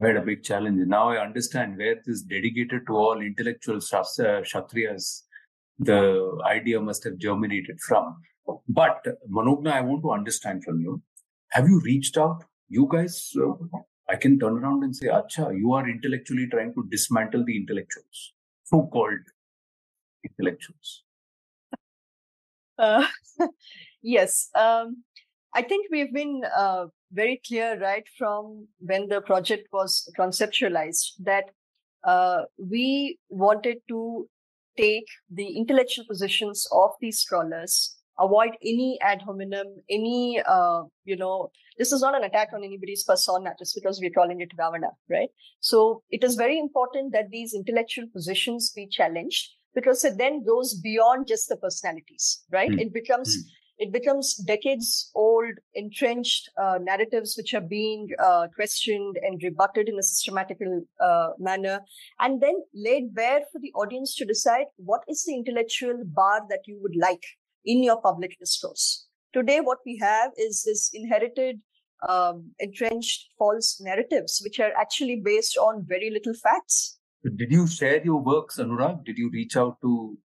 Quite 0.00 0.16
a 0.16 0.22
big 0.22 0.42
challenge. 0.42 0.80
Now 0.86 1.10
I 1.10 1.22
understand 1.22 1.76
where 1.76 1.96
this 2.06 2.22
dedicated 2.22 2.86
to 2.86 2.94
all 2.94 3.20
intellectual 3.20 3.76
uh, 3.76 4.40
Kshatriyas, 4.42 5.22
the 5.78 6.38
idea 6.46 6.80
must 6.80 7.04
have 7.04 7.18
germinated 7.18 7.78
from. 7.86 8.16
But 8.68 9.04
Manogna, 9.30 9.72
I 9.72 9.82
want 9.82 10.02
to 10.02 10.12
understand 10.12 10.64
from 10.64 10.80
you. 10.80 11.02
Have 11.50 11.66
you 11.66 11.80
reached 11.84 12.16
out? 12.16 12.44
You 12.68 12.88
guys 12.90 13.32
uh, 13.36 13.52
I 14.10 14.16
can 14.16 14.38
turn 14.40 14.58
around 14.58 14.82
and 14.82 14.94
say, 14.94 15.06
Acha, 15.06 15.56
you 15.56 15.72
are 15.72 15.88
intellectually 15.88 16.48
trying 16.48 16.74
to 16.74 16.84
dismantle 16.90 17.44
the 17.44 17.56
intellectuals, 17.56 18.32
so 18.64 18.88
called 18.92 19.20
intellectuals. 20.24 21.04
Uh, 22.76 23.06
yes. 24.02 24.48
Um, 24.58 25.04
I 25.54 25.62
think 25.62 25.86
we've 25.90 26.12
been 26.12 26.42
uh, 26.56 26.86
very 27.12 27.40
clear 27.46 27.78
right 27.80 28.04
from 28.18 28.66
when 28.80 29.08
the 29.08 29.20
project 29.20 29.68
was 29.72 30.10
conceptualized 30.18 31.12
that 31.20 31.50
uh, 32.04 32.42
we 32.58 33.18
wanted 33.28 33.78
to 33.88 34.28
take 34.76 35.06
the 35.30 35.56
intellectual 35.56 36.04
positions 36.08 36.66
of 36.72 36.90
these 37.00 37.18
scholars 37.18 37.96
avoid 38.20 38.50
any 38.62 38.98
ad 39.00 39.22
hominem, 39.22 39.66
any, 39.88 40.40
uh, 40.46 40.82
you 41.04 41.16
know, 41.16 41.50
this 41.78 41.92
is 41.92 42.02
not 42.02 42.14
an 42.14 42.24
attack 42.24 42.48
on 42.54 42.62
anybody's 42.62 43.02
persona 43.04 43.54
just 43.58 43.74
because 43.74 43.98
we're 44.00 44.10
calling 44.10 44.40
it 44.40 44.52
Ravana, 44.58 44.90
right? 45.08 45.30
So 45.60 46.02
it 46.10 46.22
is 46.22 46.34
very 46.34 46.58
important 46.58 47.12
that 47.12 47.30
these 47.30 47.54
intellectual 47.54 48.06
positions 48.12 48.70
be 48.70 48.86
challenged 48.86 49.48
because 49.74 50.04
it 50.04 50.18
then 50.18 50.44
goes 50.44 50.74
beyond 50.74 51.26
just 51.26 51.48
the 51.48 51.56
personalities, 51.56 52.42
right? 52.52 52.70
Mm. 52.70 52.80
It 52.80 52.92
becomes, 52.92 53.34
mm. 53.34 53.40
it 53.78 53.92
becomes 53.92 54.34
decades 54.34 55.10
old, 55.14 55.54
entrenched 55.74 56.50
uh, 56.60 56.78
narratives 56.82 57.34
which 57.36 57.54
are 57.54 57.62
being 57.62 58.08
uh, 58.18 58.48
questioned 58.54 59.16
and 59.22 59.40
rebutted 59.42 59.88
in 59.88 59.98
a 59.98 60.02
systematical 60.02 60.82
uh, 61.00 61.30
manner, 61.38 61.80
and 62.18 62.42
then 62.42 62.56
laid 62.74 63.14
bare 63.14 63.40
for 63.52 63.60
the 63.60 63.72
audience 63.72 64.14
to 64.16 64.26
decide 64.26 64.66
what 64.76 65.02
is 65.08 65.24
the 65.24 65.34
intellectual 65.34 66.02
bar 66.04 66.42
that 66.50 66.60
you 66.66 66.78
would 66.82 66.96
like 66.96 67.24
in 67.64 67.82
your 67.82 68.00
public 68.00 68.38
discourse. 68.38 69.06
Today, 69.32 69.60
what 69.60 69.78
we 69.86 69.98
have 69.98 70.32
is 70.36 70.64
this 70.64 70.90
inherited, 70.92 71.60
um, 72.08 72.52
entrenched 72.58 73.28
false 73.38 73.80
narratives, 73.80 74.40
which 74.42 74.58
are 74.58 74.72
actually 74.78 75.20
based 75.24 75.56
on 75.56 75.84
very 75.86 76.10
little 76.10 76.34
facts. 76.34 76.98
Did 77.22 77.52
you 77.52 77.66
share 77.66 78.02
your 78.02 78.22
works, 78.22 78.58
Anurag? 78.58 79.04
Did 79.04 79.18
you 79.18 79.30
reach 79.32 79.56
out 79.56 79.76
to 79.82 80.18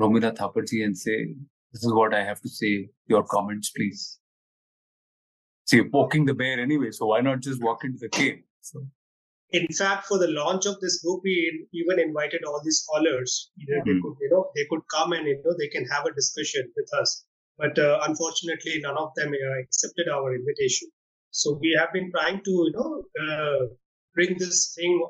Romila 0.00 0.34
Thaparji 0.34 0.84
and 0.84 0.96
say, 0.96 1.34
this 1.72 1.84
is 1.84 1.92
what 1.92 2.14
I 2.14 2.22
have 2.22 2.40
to 2.40 2.48
say, 2.48 2.88
your 3.06 3.24
comments, 3.24 3.70
please? 3.70 4.18
See, 5.64 5.78
you're 5.78 5.90
poking 5.90 6.24
the 6.24 6.32
bear 6.32 6.60
anyway, 6.60 6.92
so 6.92 7.06
why 7.06 7.20
not 7.20 7.40
just 7.40 7.60
walk 7.62 7.84
into 7.84 7.98
the 7.98 8.08
cave? 8.08 8.38
So 8.60 8.86
in 9.56 9.66
fact, 9.68 10.06
for 10.06 10.18
the 10.18 10.28
launch 10.28 10.66
of 10.66 10.80
this 10.80 11.02
book, 11.02 11.20
we 11.24 11.66
even 11.72 12.00
invited 12.00 12.42
all 12.44 12.60
these 12.64 12.80
scholars. 12.80 13.50
Either 13.60 13.80
mm-hmm. 13.80 13.88
they 13.88 14.00
could, 14.00 14.16
you 14.20 14.30
know, 14.30 14.50
they 14.54 14.66
could 14.70 14.82
come 14.92 15.12
and 15.12 15.26
you 15.26 15.40
know 15.44 15.54
they 15.58 15.68
can 15.68 15.84
have 15.86 16.06
a 16.06 16.14
discussion 16.14 16.70
with 16.76 16.88
us. 17.00 17.24
But 17.58 17.78
uh, 17.78 18.00
unfortunately, 18.02 18.80
none 18.80 18.96
of 18.96 19.10
them 19.16 19.32
uh, 19.32 19.60
accepted 19.62 20.08
our 20.08 20.34
invitation. 20.34 20.88
So 21.30 21.58
we 21.60 21.76
have 21.78 21.92
been 21.92 22.10
trying 22.10 22.42
to, 22.44 22.50
you 22.50 22.72
know, 22.74 23.02
uh, 23.22 23.66
bring 24.14 24.36
this 24.38 24.74
thing 24.74 25.06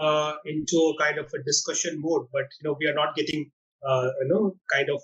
uh, 0.00 0.34
into 0.44 0.76
a 0.76 1.02
kind 1.02 1.18
of 1.18 1.26
a 1.34 1.42
discussion 1.44 2.00
mode. 2.00 2.26
But 2.32 2.46
you 2.60 2.68
know, 2.68 2.76
we 2.78 2.86
are 2.86 2.94
not 2.94 3.14
getting, 3.16 3.50
uh, 3.86 4.08
you 4.22 4.28
know, 4.28 4.56
kind 4.72 4.88
of 4.90 5.00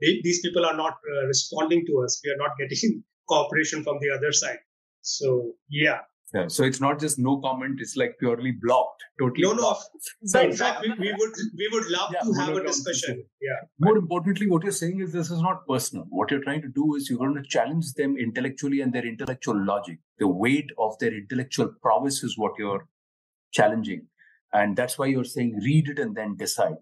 they, 0.00 0.20
these 0.22 0.40
people 0.40 0.64
are 0.64 0.76
not 0.76 0.94
uh, 0.94 1.26
responding 1.26 1.86
to 1.86 2.02
us. 2.04 2.20
We 2.24 2.30
are 2.30 2.36
not 2.36 2.56
getting 2.58 3.02
cooperation 3.28 3.82
from 3.82 3.98
the 4.00 4.10
other 4.10 4.32
side. 4.32 4.58
So 5.02 5.52
yeah, 5.68 6.00
yeah, 6.34 6.48
so 6.48 6.64
it's 6.64 6.80
not 6.80 6.98
just 6.98 7.16
no 7.16 7.40
comment; 7.40 7.78
it's 7.80 7.96
like 7.96 8.16
purely 8.18 8.50
blocked, 8.50 9.04
totally. 9.20 9.42
No, 9.42 9.52
no. 9.52 9.76
So 10.24 10.40
in 10.40 10.52
fact, 10.52 10.80
we, 10.80 10.90
we 10.98 11.14
would 11.16 11.32
we 11.56 11.68
would 11.72 11.86
love 11.88 12.12
yeah, 12.12 12.22
to 12.22 12.32
have 12.40 12.56
a 12.56 12.62
discussion. 12.64 13.24
Yeah. 13.40 13.60
More 13.78 13.96
importantly, 13.96 14.48
what 14.48 14.64
you're 14.64 14.72
saying 14.72 15.00
is 15.00 15.12
this 15.12 15.30
is 15.30 15.40
not 15.40 15.64
personal. 15.68 16.06
What 16.08 16.32
you're 16.32 16.42
trying 16.42 16.62
to 16.62 16.68
do 16.68 16.96
is 16.96 17.08
you're 17.08 17.20
going 17.20 17.36
to 17.36 17.48
challenge 17.48 17.92
them 17.92 18.16
intellectually 18.16 18.80
and 18.80 18.92
their 18.92 19.06
intellectual 19.06 19.64
logic. 19.64 19.98
The 20.18 20.26
weight 20.26 20.70
of 20.76 20.98
their 20.98 21.14
intellectual 21.14 21.72
prowess 21.80 22.24
is 22.24 22.36
what 22.36 22.54
you're 22.58 22.88
challenging, 23.52 24.08
and 24.52 24.76
that's 24.76 24.98
why 24.98 25.06
you're 25.06 25.24
saying 25.24 25.60
read 25.62 25.88
it 25.88 26.00
and 26.00 26.16
then 26.16 26.34
decide. 26.36 26.78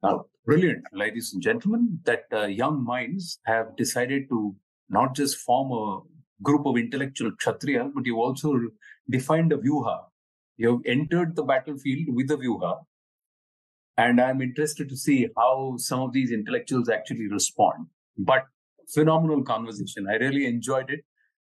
Now, 0.00 0.26
brilliant, 0.44 0.84
ladies 0.92 1.32
and 1.34 1.42
gentlemen, 1.42 1.98
that 2.04 2.26
uh, 2.32 2.44
young 2.44 2.84
minds 2.84 3.40
have 3.46 3.76
decided 3.76 4.28
to 4.28 4.54
not 4.88 5.16
just 5.16 5.38
form 5.38 5.72
a 5.72 6.15
group 6.42 6.66
of 6.66 6.76
intellectual 6.76 7.32
kshatriyas, 7.32 7.92
but 7.94 8.06
you've 8.06 8.18
also 8.18 8.54
defined 9.10 9.52
a 9.52 9.58
vyuha. 9.58 9.98
You 10.56 10.72
have 10.72 10.80
entered 10.86 11.36
the 11.36 11.44
battlefield 11.44 12.06
with 12.08 12.30
a 12.30 12.36
vyuha, 12.36 12.78
And 13.98 14.20
I'm 14.20 14.42
interested 14.42 14.88
to 14.88 14.96
see 14.96 15.28
how 15.36 15.74
some 15.78 16.00
of 16.00 16.12
these 16.12 16.30
intellectuals 16.32 16.88
actually 16.88 17.28
respond. 17.28 17.86
But 18.18 18.44
phenomenal 18.92 19.42
conversation. 19.42 20.06
I 20.08 20.16
really 20.16 20.46
enjoyed 20.46 20.90
it. 20.90 21.00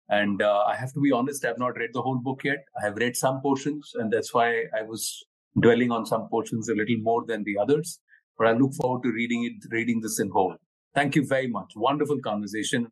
And 0.08 0.42
uh, 0.42 0.64
I 0.66 0.76
have 0.76 0.92
to 0.94 1.00
be 1.00 1.12
honest, 1.12 1.44
I've 1.44 1.58
not 1.58 1.76
read 1.76 1.90
the 1.92 2.02
whole 2.02 2.18
book 2.18 2.42
yet. 2.44 2.58
I 2.80 2.86
have 2.86 2.96
read 2.96 3.16
some 3.16 3.40
portions, 3.40 3.92
and 3.94 4.12
that's 4.12 4.34
why 4.34 4.64
I 4.78 4.82
was 4.82 5.24
dwelling 5.60 5.92
on 5.92 6.06
some 6.06 6.28
portions 6.28 6.68
a 6.68 6.74
little 6.74 6.98
more 6.98 7.24
than 7.26 7.44
the 7.44 7.58
others. 7.58 8.00
But 8.38 8.48
I 8.48 8.52
look 8.52 8.74
forward 8.74 9.02
to 9.04 9.12
reading 9.12 9.44
it, 9.44 9.72
reading 9.72 10.00
this 10.00 10.20
in 10.20 10.30
whole. 10.30 10.56
Thank 10.94 11.16
you 11.16 11.26
very 11.26 11.46
much. 11.48 11.72
Wonderful 11.76 12.20
conversation. 12.20 12.88